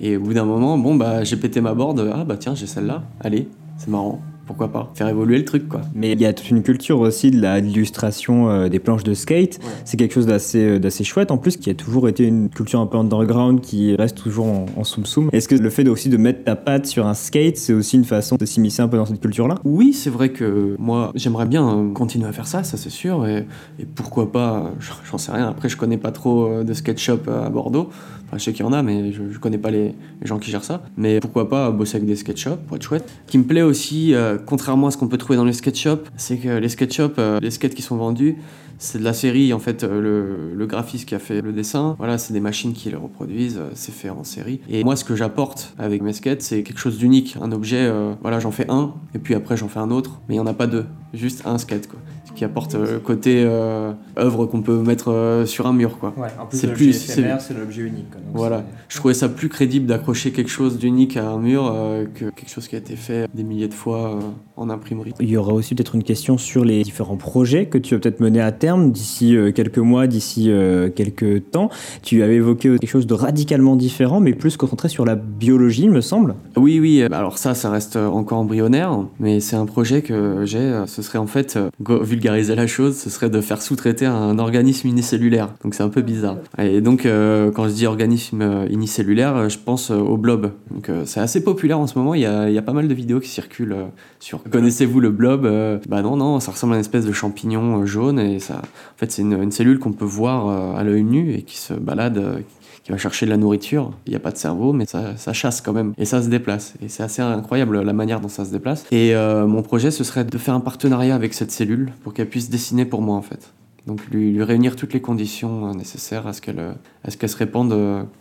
et 0.00 0.16
au 0.16 0.20
bout 0.20 0.34
d'un 0.34 0.44
moment, 0.44 0.78
bon, 0.78 0.94
bah, 0.94 1.24
j'ai 1.24 1.36
pété 1.36 1.60
ma 1.60 1.74
board, 1.74 2.10
ah 2.14 2.24
bah 2.24 2.36
tiens, 2.38 2.54
j'ai 2.54 2.66
celle-là, 2.66 3.02
allez, 3.20 3.48
c'est 3.78 3.88
marrant 3.88 4.20
pourquoi 4.48 4.72
pas 4.72 4.90
faire 4.94 5.08
évoluer 5.08 5.38
le 5.38 5.44
truc 5.44 5.68
quoi. 5.68 5.82
Mais 5.94 6.12
il 6.12 6.20
y 6.20 6.26
a 6.26 6.32
toute 6.32 6.50
une 6.50 6.62
culture 6.62 6.98
aussi 7.00 7.30
de 7.30 7.58
l'illustration 7.60 8.50
euh, 8.50 8.68
des 8.68 8.78
planches 8.80 9.04
de 9.04 9.14
skate. 9.14 9.58
Ouais. 9.62 9.70
C'est 9.84 9.96
quelque 9.96 10.14
chose 10.14 10.26
d'assez 10.26 10.80
d'assez 10.80 11.04
chouette 11.04 11.30
en 11.30 11.38
plus 11.38 11.56
qui 11.56 11.70
a 11.70 11.74
toujours 11.74 12.08
été 12.08 12.24
une 12.24 12.48
culture 12.48 12.80
un 12.80 12.86
peu 12.86 12.96
underground 12.96 13.60
qui 13.60 13.94
reste 13.94 14.16
toujours 14.16 14.46
en, 14.46 14.66
en 14.76 14.84
soum 14.84 15.06
soum. 15.06 15.28
Est-ce 15.32 15.46
que 15.46 15.54
le 15.54 15.70
fait 15.70 15.86
aussi 15.88 16.08
de 16.08 16.16
mettre 16.16 16.44
ta 16.44 16.56
patte 16.56 16.86
sur 16.86 17.06
un 17.06 17.14
skate, 17.14 17.58
c'est 17.58 17.74
aussi 17.74 17.96
une 17.96 18.04
façon 18.04 18.36
de 18.36 18.46
s'immiscer 18.46 18.82
un 18.82 18.88
peu 18.88 18.96
dans 18.96 19.06
cette 19.06 19.20
culture 19.20 19.46
là 19.46 19.56
Oui, 19.64 19.92
c'est 19.92 20.10
vrai 20.10 20.30
que 20.30 20.74
moi 20.78 21.12
j'aimerais 21.14 21.46
bien 21.46 21.90
continuer 21.94 22.26
à 22.26 22.32
faire 22.32 22.46
ça, 22.46 22.62
ça 22.64 22.78
c'est 22.78 22.90
sûr 22.90 23.26
et, 23.26 23.46
et, 23.78 23.84
pourquoi 23.84 24.32
pas, 24.32 24.72
j'en 25.10 25.18
sais 25.18 25.32
rien. 25.32 25.48
Après 25.48 25.68
je 25.68 25.76
connais 25.76 25.98
pas 25.98 26.10
trop 26.10 26.46
euh, 26.46 26.64
de 26.64 26.72
skate 26.72 26.98
shop 26.98 27.20
à 27.28 27.50
Bordeaux. 27.50 27.90
Enfin, 28.28 28.36
je 28.36 28.44
sais 28.44 28.52
qu'il 28.52 28.64
y 28.64 28.68
en 28.68 28.72
a, 28.74 28.82
mais 28.82 29.10
je, 29.12 29.22
je 29.30 29.38
connais 29.38 29.56
pas 29.56 29.70
les, 29.70 29.94
les, 30.20 30.26
gens 30.26 30.38
qui 30.38 30.50
gèrent 30.50 30.64
ça. 30.64 30.82
Mais 30.98 31.18
pourquoi 31.18 31.48
pas 31.48 31.70
bosser 31.70 31.96
avec 31.96 32.06
des 32.06 32.16
skate 32.16 32.36
shops 32.36 32.58
pour 32.66 32.76
être 32.76 32.82
chouette. 32.82 33.10
Qui 33.26 33.38
me 33.38 33.44
plaît 33.44 33.62
aussi, 33.62 34.14
euh, 34.14 34.36
contrairement 34.44 34.88
à 34.88 34.90
ce 34.90 34.96
qu'on 34.96 35.08
peut 35.08 35.18
trouver 35.18 35.36
dans 35.36 35.44
les 35.44 35.52
skate 35.52 35.76
shops, 35.76 36.04
c'est 36.16 36.38
que 36.38 36.48
les 36.48 36.68
skate 36.68 36.92
shops, 36.92 37.14
euh, 37.18 37.40
les 37.40 37.50
skates 37.50 37.74
qui 37.74 37.82
sont 37.82 37.96
vendus, 37.96 38.36
c'est 38.78 38.98
de 38.98 39.04
la 39.04 39.12
série 39.12 39.52
en 39.52 39.58
fait 39.58 39.82
euh, 39.82 40.00
le, 40.00 40.54
le, 40.54 40.66
graphiste 40.66 41.08
qui 41.08 41.14
a 41.14 41.18
fait 41.18 41.40
le 41.40 41.52
dessin. 41.52 41.96
Voilà 41.98 42.16
c'est 42.16 42.32
des 42.32 42.40
machines 42.40 42.72
qui 42.72 42.90
les 42.90 42.96
reproduisent 42.96 43.60
c'est 43.74 43.92
fait 43.92 44.10
en 44.10 44.24
série. 44.24 44.60
Et 44.68 44.84
moi 44.84 44.96
ce 44.96 45.04
que 45.04 45.16
j'apporte 45.16 45.74
avec 45.78 46.02
mes 46.02 46.12
skates 46.12 46.42
c'est 46.42 46.62
quelque 46.62 46.78
chose 46.78 46.98
d'unique 46.98 47.36
un 47.40 47.52
objet 47.52 47.80
euh, 47.80 48.14
voilà 48.22 48.38
j'en 48.40 48.52
fais 48.52 48.70
un 48.70 48.94
et 49.14 49.18
puis 49.18 49.34
après 49.34 49.56
j'en 49.56 49.68
fais 49.68 49.80
un 49.80 49.90
autre 49.90 50.20
mais 50.28 50.36
il 50.36 50.38
y 50.38 50.40
en 50.40 50.46
a 50.46 50.54
pas 50.54 50.66
deux 50.66 50.86
juste 51.12 51.42
un 51.44 51.58
skate 51.58 51.88
quoi 51.88 51.98
qui 52.38 52.44
apporte 52.44 52.74
le 52.74 52.80
euh, 52.82 52.98
côté 53.00 53.42
euh, 53.44 53.92
œuvre 54.16 54.46
qu'on 54.46 54.62
peut 54.62 54.78
mettre 54.78 55.10
euh, 55.10 55.44
sur 55.44 55.66
un 55.66 55.72
mur 55.72 55.98
quoi. 55.98 56.14
Ouais, 56.16 56.28
en 56.40 56.46
plus 56.46 56.58
c'est 56.58 56.72
plus 56.72 56.92
c'est 56.92 57.58
l'objet 57.58 57.82
unique 57.82 58.10
quoi, 58.12 58.20
voilà. 58.32 58.64
je 58.88 58.96
trouvais 58.96 59.14
ça 59.14 59.28
plus 59.28 59.48
crédible 59.48 59.86
d'accrocher 59.86 60.30
quelque 60.30 60.50
chose 60.50 60.78
d'unique 60.78 61.16
à 61.16 61.28
un 61.28 61.38
mur 61.38 61.74
que 62.14 62.30
quelque 62.30 62.48
chose 62.48 62.68
qui 62.68 62.76
a 62.76 62.78
été 62.78 62.94
fait 62.94 63.28
des 63.34 63.42
milliers 63.42 63.66
de 63.66 63.74
fois 63.74 64.20
en 64.56 64.70
imprimerie. 64.70 65.14
Il 65.18 65.28
y 65.28 65.36
aura 65.36 65.52
aussi 65.52 65.74
peut-être 65.74 65.96
une 65.96 66.04
question 66.04 66.38
sur 66.38 66.64
les 66.64 66.82
différents 66.84 67.16
projets 67.16 67.66
que 67.66 67.78
tu 67.78 67.94
vas 67.94 68.00
peut-être 68.00 68.20
mener 68.20 68.40
à 68.40 68.52
terme 68.52 68.92
d'ici 68.92 69.36
quelques 69.54 69.78
mois 69.78 70.06
d'ici 70.06 70.50
quelques 70.94 71.50
temps. 71.50 71.70
Tu 72.02 72.22
avais 72.22 72.36
évoqué 72.36 72.70
quelque 72.78 72.88
chose 72.88 73.06
de 73.06 73.14
radicalement 73.14 73.74
différent 73.74 74.20
mais 74.20 74.32
plus 74.32 74.56
concentré 74.56 74.88
sur 74.88 75.04
la 75.04 75.16
biologie 75.16 75.84
il 75.84 75.90
me 75.90 76.00
semble. 76.00 76.36
Oui 76.56 76.78
oui. 76.78 77.02
Alors 77.02 77.38
ça 77.38 77.54
ça 77.54 77.70
reste 77.70 77.96
encore 77.96 78.38
embryonnaire 78.38 78.96
mais 79.18 79.40
c'est 79.40 79.56
un 79.56 79.66
projet 79.66 80.02
que 80.02 80.44
j'ai 80.44 80.84
ce 80.86 81.02
serait 81.02 81.18
en 81.18 81.26
fait 81.26 81.58
vulgaire 81.80 82.27
vulgariser 82.28 82.54
la 82.54 82.66
chose, 82.66 82.96
ce 82.96 83.08
serait 83.08 83.30
de 83.30 83.40
faire 83.40 83.62
sous-traiter 83.62 84.04
un 84.04 84.38
organisme 84.38 84.86
unicellulaire. 84.86 85.48
Donc 85.64 85.74
c'est 85.74 85.82
un 85.82 85.88
peu 85.88 86.02
bizarre. 86.02 86.36
Et 86.58 86.80
donc 86.82 87.06
euh, 87.06 87.50
quand 87.50 87.68
je 87.68 87.72
dis 87.72 87.86
organisme 87.86 88.42
euh, 88.42 88.66
unicellulaire, 88.68 89.34
euh, 89.36 89.48
je 89.48 89.58
pense 89.58 89.90
au 89.90 90.16
blob. 90.18 90.52
Donc 90.70 90.90
c'est 91.06 91.20
assez 91.20 91.42
populaire 91.42 91.78
en 91.78 91.86
ce 91.86 91.98
moment. 91.98 92.14
Il 92.14 92.20
y, 92.20 92.26
a, 92.26 92.62
pas 92.62 92.72
mal 92.72 92.86
de 92.86 92.94
vidéos 92.94 93.20
qui 93.20 93.30
circulent 93.30 93.76
sur. 94.20 94.42
Connaissez-vous 94.42 95.00
le 95.00 95.10
blob 95.10 95.42
Bah 95.88 96.02
non, 96.02 96.16
non, 96.16 96.40
ça 96.40 96.52
ressemble 96.52 96.74
à 96.74 96.76
une 96.76 96.80
espèce 96.80 97.06
de 97.06 97.12
champignon 97.12 97.86
jaune 97.86 98.18
et 98.18 98.40
ça. 98.40 98.56
En 98.56 98.98
fait, 98.98 99.10
c'est 99.10 99.22
une, 99.22 99.50
cellule 99.50 99.78
qu'on 99.78 99.92
peut 99.92 100.04
voir 100.04 100.76
à 100.76 100.84
l'œil 100.84 101.04
nu 101.04 101.32
et 101.32 101.42
qui 101.42 101.56
se 101.56 101.72
balade 101.72 102.42
qui 102.88 102.92
va 102.92 102.96
chercher 102.96 103.26
de 103.26 103.30
la 103.30 103.36
nourriture. 103.36 103.92
Il 104.06 104.10
n'y 104.10 104.16
a 104.16 104.18
pas 104.18 104.30
de 104.30 104.38
cerveau, 104.38 104.72
mais 104.72 104.86
ça, 104.86 105.32
chasse 105.34 105.60
quand 105.60 105.74
même. 105.74 105.92
Et 105.98 106.06
ça 106.06 106.22
se 106.22 106.28
déplace. 106.30 106.72
Et 106.80 106.88
c'est 106.88 107.02
assez 107.02 107.20
incroyable 107.20 107.82
la 107.82 107.92
manière 107.92 108.18
dont 108.18 108.30
ça 108.30 108.46
se 108.46 108.50
déplace. 108.50 108.86
Et 108.90 109.14
euh, 109.14 109.46
mon 109.46 109.60
projet, 109.60 109.90
ce 109.90 110.04
serait 110.04 110.24
de 110.24 110.38
faire 110.38 110.54
un 110.54 110.60
partenariat 110.60 111.14
avec 111.14 111.34
cette 111.34 111.50
cellule 111.50 111.92
pour 112.02 112.14
qu'elle 112.14 112.30
puisse 112.30 112.48
dessiner 112.48 112.86
pour 112.86 113.02
moi, 113.02 113.16
en 113.16 113.20
fait. 113.20 113.52
Donc 113.86 114.06
lui, 114.06 114.42
réunir 114.42 114.74
toutes 114.74 114.94
les 114.94 115.02
conditions 115.02 115.68
euh, 115.68 115.74
nécessaires 115.74 116.26
à 116.26 116.32
ce 116.32 116.40
qu'elle 116.40 116.60
euh, 116.60 116.72
qu'elle 117.18 117.28
se 117.28 117.36
répande 117.36 117.76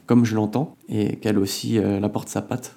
comme 0.06 0.26
je 0.26 0.36
l'entends 0.36 0.76
et 0.90 1.16
qu'elle 1.16 1.40
aussi 1.40 1.80
apporte 1.80 2.28
sa 2.28 2.42
patte 2.42 2.76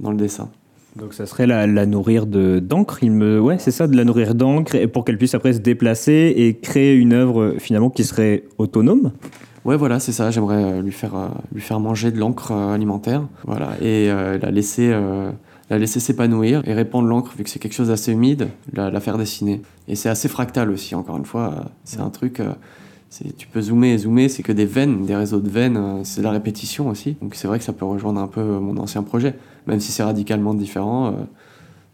dans 0.00 0.10
le 0.10 0.16
dessin. 0.16 0.50
Donc 0.96 1.14
ça 1.14 1.24
serait 1.24 1.46
la, 1.46 1.86
nourrir 1.86 2.26
d'encre, 2.26 2.98
il 3.02 3.12
me 3.12 3.40
ouais 3.40 3.58
c'est 3.58 3.70
ça 3.70 3.86
de 3.86 3.96
la 3.96 4.04
nourrir 4.04 4.34
d'encre 4.34 4.86
pour 4.86 5.04
qu'elle 5.04 5.16
puisse 5.16 5.34
après 5.34 5.54
se 5.54 5.58
déplacer 5.58 6.34
et 6.36 6.58
créer 6.58 6.94
une 6.94 7.14
œuvre 7.14 7.54
finalement 7.58 7.88
qui 7.88 8.04
serait 8.04 8.44
autonome. 8.58 9.12
Ouais, 9.64 9.76
voilà, 9.76 10.00
c'est 10.00 10.12
ça. 10.12 10.30
J'aimerais 10.30 10.62
euh, 10.62 10.82
lui 10.82 10.90
faire 10.90 11.14
euh, 11.14 11.28
lui 11.52 11.60
faire 11.60 11.78
manger 11.78 12.10
de 12.10 12.18
l'encre 12.18 12.50
euh, 12.50 12.74
alimentaire, 12.74 13.28
voilà, 13.44 13.70
et 13.80 14.08
la 14.08 14.50
laisser 14.50 14.92
la 15.70 15.78
laisser 15.78 16.00
s'épanouir 16.00 16.60
et 16.66 16.74
répandre 16.74 17.08
l'encre 17.08 17.32
vu 17.34 17.44
que 17.44 17.48
c'est 17.48 17.58
quelque 17.58 17.72
chose 17.72 17.88
d'assez 17.88 18.12
humide, 18.12 18.48
la, 18.74 18.90
la, 18.90 19.00
faire 19.00 19.16
dessiner. 19.16 19.62
Et 19.88 19.94
c'est 19.94 20.10
assez 20.10 20.28
fractal 20.28 20.70
aussi. 20.70 20.94
Encore 20.94 21.16
une 21.16 21.24
fois, 21.24 21.72
c'est 21.84 22.00
un 22.00 22.10
truc. 22.10 22.42
tu 23.38 23.46
peux 23.46 23.62
zoomer 23.62 23.94
et 23.94 23.98
zoomer, 23.98 24.28
c'est 24.28 24.42
que 24.42 24.52
des 24.52 24.66
veines, 24.66 25.06
des 25.06 25.16
réseaux 25.16 25.40
de 25.40 25.48
veines, 25.48 26.00
c'est 26.04 26.20
la 26.20 26.30
répétition 26.30 26.88
aussi. 26.88 27.16
Donc 27.22 27.34
c'est 27.36 27.48
vrai 27.48 27.58
que 27.58 27.64
ça 27.64 27.72
peut 27.72 27.86
rejoindre 27.86 28.20
un 28.20 28.26
peu 28.26 28.42
mon 28.42 28.76
ancien 28.76 29.02
projet, 29.02 29.34
même 29.66 29.80
si 29.80 29.92
c'est 29.92 30.02
radicalement 30.02 30.54
différent 30.54 31.14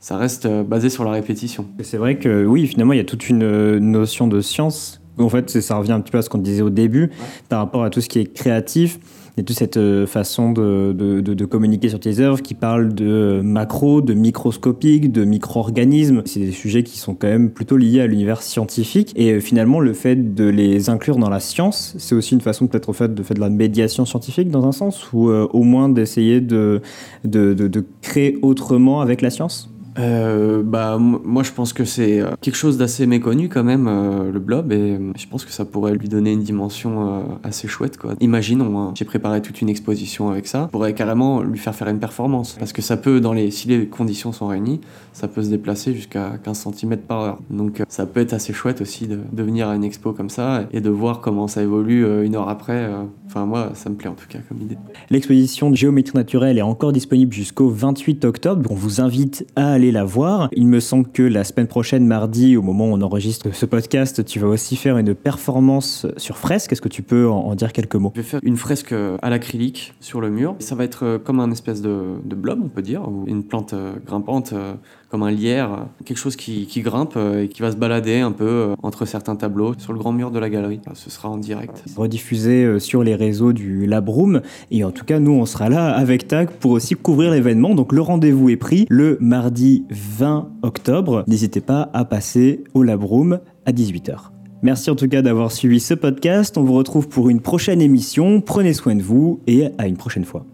ça 0.00 0.16
reste 0.16 0.46
basé 0.46 0.90
sur 0.90 1.02
la 1.02 1.10
répétition. 1.10 1.66
C'est 1.82 1.96
vrai 1.96 2.18
que 2.18 2.46
oui, 2.46 2.68
finalement, 2.68 2.92
il 2.92 2.98
y 2.98 3.00
a 3.00 3.04
toute 3.04 3.28
une 3.28 3.78
notion 3.78 4.28
de 4.28 4.40
science 4.40 5.00
en 5.24 5.28
fait, 5.28 5.60
ça 5.60 5.76
revient 5.76 5.92
un 5.92 6.00
petit 6.00 6.12
peu 6.12 6.18
à 6.18 6.22
ce 6.22 6.28
qu'on 6.28 6.38
disait 6.38 6.62
au 6.62 6.70
début 6.70 7.10
par 7.48 7.60
rapport 7.60 7.84
à 7.84 7.90
tout 7.90 8.00
ce 8.00 8.08
qui 8.08 8.20
est 8.20 8.32
créatif. 8.32 8.98
Et 9.38 9.44
toute 9.44 9.56
cette 9.56 9.76
euh, 9.76 10.06
façon 10.06 10.52
de, 10.52 11.44
communiquer 11.44 11.88
sur 11.88 12.00
tes 12.00 12.20
œuvres 12.20 12.42
qui 12.42 12.54
parle 12.54 12.94
de 12.94 13.40
macro, 13.42 14.02
de 14.02 14.12
microscopique, 14.12 15.12
de 15.12 15.24
micro-organismes. 15.24 16.22
C'est 16.26 16.40
des 16.40 16.52
sujets 16.52 16.82
qui 16.82 16.98
sont 16.98 17.14
quand 17.14 17.28
même 17.28 17.50
plutôt 17.50 17.76
liés 17.76 18.00
à 18.00 18.06
l'univers 18.06 18.42
scientifique. 18.42 19.12
Et 19.16 19.32
euh, 19.32 19.40
finalement, 19.40 19.80
le 19.80 19.92
fait 19.92 20.34
de 20.34 20.44
les 20.44 20.90
inclure 20.90 21.16
dans 21.16 21.30
la 21.30 21.40
science, 21.40 21.94
c'est 21.98 22.14
aussi 22.14 22.34
une 22.34 22.40
façon 22.40 22.66
peut-être 22.66 22.88
au 22.88 22.92
de 22.92 23.22
faire 23.22 23.34
de 23.34 23.40
la 23.40 23.50
médiation 23.50 24.04
scientifique 24.04 24.50
dans 24.50 24.66
un 24.66 24.72
sens, 24.72 25.12
ou 25.12 25.30
euh, 25.30 25.46
au 25.52 25.62
moins 25.62 25.88
d'essayer 25.88 26.40
de, 26.40 26.82
de 27.24 27.84
créer 28.02 28.38
autrement 28.42 29.00
avec 29.00 29.22
la 29.22 29.30
science? 29.30 29.70
Euh, 29.98 30.62
bah, 30.62 30.98
moi, 30.98 31.42
je 31.42 31.52
pense 31.52 31.72
que 31.72 31.84
c'est 31.84 32.20
euh, 32.20 32.30
quelque 32.40 32.54
chose 32.54 32.78
d'assez 32.78 33.06
méconnu 33.06 33.48
quand 33.48 33.64
même, 33.64 33.88
euh, 33.88 34.30
le 34.30 34.38
blob, 34.38 34.72
et 34.72 34.98
je 35.16 35.26
pense 35.26 35.44
que 35.44 35.50
ça 35.50 35.64
pourrait 35.64 35.94
lui 35.94 36.08
donner 36.08 36.32
une 36.32 36.42
dimension 36.42 37.38
assez 37.42 37.68
chouette. 37.68 37.96
Quoi. 37.96 38.14
Imaginons, 38.20 38.78
hein, 38.78 38.92
j'ai 38.96 39.04
préparé 39.04 39.42
toute 39.42 39.60
une 39.60 39.68
exposition 39.68 40.30
avec 40.30 40.46
ça, 40.46 40.68
pourrait 40.70 40.94
carrément 40.94 41.42
lui 41.42 41.58
faire 41.58 41.74
faire 41.74 41.88
une 41.88 41.98
performance, 41.98 42.56
parce 42.58 42.72
que 42.72 42.82
ça 42.82 42.96
peut, 42.96 43.20
dans 43.20 43.32
les, 43.32 43.50
si 43.50 43.68
les 43.68 43.86
conditions 43.86 44.32
sont 44.32 44.46
réunies, 44.46 44.80
ça 45.12 45.28
peut 45.28 45.42
se 45.42 45.50
déplacer 45.50 45.94
jusqu'à 45.94 46.38
15 46.42 46.68
cm 46.74 46.96
par 46.98 47.20
heure. 47.20 47.38
Donc 47.50 47.82
ça 47.88 48.06
peut 48.06 48.20
être 48.20 48.32
assez 48.32 48.52
chouette 48.52 48.80
aussi 48.80 49.06
de, 49.06 49.18
de, 49.32 49.42
venir 49.42 49.68
à 49.68 49.74
une 49.74 49.84
expo 49.84 50.12
comme 50.12 50.30
ça 50.30 50.66
et 50.72 50.80
de 50.80 50.90
voir 50.90 51.20
comment 51.20 51.48
ça 51.48 51.62
évolue 51.62 52.24
une 52.24 52.36
heure 52.36 52.48
après. 52.48 52.88
Enfin, 53.26 53.46
moi, 53.46 53.72
ça 53.74 53.90
me 53.90 53.94
plaît 53.96 54.08
en 54.08 54.14
tout 54.14 54.26
cas 54.28 54.38
comme 54.48 54.58
idée. 54.62 54.78
L'exposition 55.10 55.70
de 55.70 55.76
géométrie 55.76 56.16
naturelle 56.16 56.58
est 56.58 56.62
encore 56.62 56.92
disponible 56.92 57.32
jusqu'au 57.32 57.68
28 57.68 58.24
octobre. 58.24 58.70
On 58.70 58.74
vous 58.74 59.00
invite 59.00 59.46
à 59.56 59.72
aller 59.72 59.87
la 59.90 60.04
voir. 60.04 60.48
Il 60.52 60.68
me 60.68 60.80
semble 60.80 61.08
que 61.08 61.22
la 61.22 61.44
semaine 61.44 61.66
prochaine, 61.66 62.06
mardi, 62.06 62.56
au 62.56 62.62
moment 62.62 62.86
où 62.90 62.94
on 62.94 63.02
enregistre 63.02 63.54
ce 63.54 63.66
podcast, 63.66 64.24
tu 64.24 64.38
vas 64.38 64.48
aussi 64.48 64.76
faire 64.76 64.98
une 64.98 65.14
performance 65.14 66.06
sur 66.16 66.36
fresque. 66.36 66.72
Est-ce 66.72 66.82
que 66.82 66.88
tu 66.88 67.02
peux 67.02 67.28
en, 67.28 67.54
dire 67.54 67.72
quelques 67.72 67.96
mots? 67.96 68.12
Je 68.14 68.20
vais 68.20 68.26
faire 68.26 68.40
une 68.42 68.56
fresque 68.56 68.94
à 69.22 69.30
l'acrylique 69.30 69.94
sur 70.00 70.20
le 70.20 70.30
mur. 70.30 70.56
Ça 70.58 70.74
va 70.74 70.84
être 70.84 71.04
euh, 71.04 71.18
comme 71.18 71.40
un 71.40 71.50
espèce 71.50 71.82
de, 71.82 72.18
blob, 72.24 72.60
on 72.62 72.68
peut 72.68 72.82
dire, 72.82 73.08
ou 73.08 73.24
une 73.26 73.42
plante 73.42 73.72
euh, 73.72 73.94
grimpante 74.06 74.52
euh, 74.52 74.74
comme 75.08 75.22
un 75.22 75.30
lierre, 75.30 75.86
quelque 76.04 76.18
chose 76.18 76.36
qui, 76.36 76.66
grimpe 76.82 77.16
et 77.16 77.48
qui 77.48 77.62
va 77.62 77.72
se 77.72 77.76
balader 77.76 78.20
un 78.20 78.32
peu 78.32 78.74
entre 78.82 79.04
certains 79.04 79.36
tableaux 79.36 79.74
sur 79.78 79.92
le 79.92 79.98
grand 79.98 80.12
mur 80.12 80.30
de 80.30 80.38
la 80.38 80.50
galerie. 80.50 80.80
Ce 80.94 81.10
sera 81.10 81.28
en 81.28 81.38
direct. 81.38 81.84
Rediffusé 81.96 82.78
sur 82.78 83.02
les 83.02 83.14
réseaux 83.14 83.52
du 83.52 83.86
Labroom. 83.86 84.42
Et 84.70 84.84
en 84.84 84.90
tout 84.90 85.04
cas, 85.04 85.18
nous, 85.18 85.32
on 85.32 85.46
sera 85.46 85.68
là 85.68 85.94
avec 85.94 86.28
TAC 86.28 86.52
pour 86.58 86.72
aussi 86.72 86.94
couvrir 86.94 87.32
l'événement. 87.32 87.74
Donc 87.74 87.92
le 87.92 88.00
rendez-vous 88.00 88.50
est 88.50 88.56
pris 88.56 88.86
le 88.88 89.18
mardi 89.20 89.84
20 89.90 90.50
octobre. 90.62 91.24
N'hésitez 91.26 91.60
pas 91.60 91.90
à 91.92 92.04
passer 92.04 92.64
au 92.74 92.82
Labroom 92.82 93.40
à 93.66 93.72
18h. 93.72 94.30
Merci 94.62 94.90
en 94.90 94.96
tout 94.96 95.08
cas 95.08 95.22
d'avoir 95.22 95.52
suivi 95.52 95.78
ce 95.78 95.94
podcast. 95.94 96.58
On 96.58 96.64
vous 96.64 96.74
retrouve 96.74 97.08
pour 97.08 97.30
une 97.30 97.40
prochaine 97.40 97.80
émission. 97.80 98.40
Prenez 98.40 98.72
soin 98.72 98.96
de 98.96 99.02
vous 99.02 99.40
et 99.46 99.68
à 99.78 99.86
une 99.86 99.96
prochaine 99.96 100.24
fois. 100.24 100.44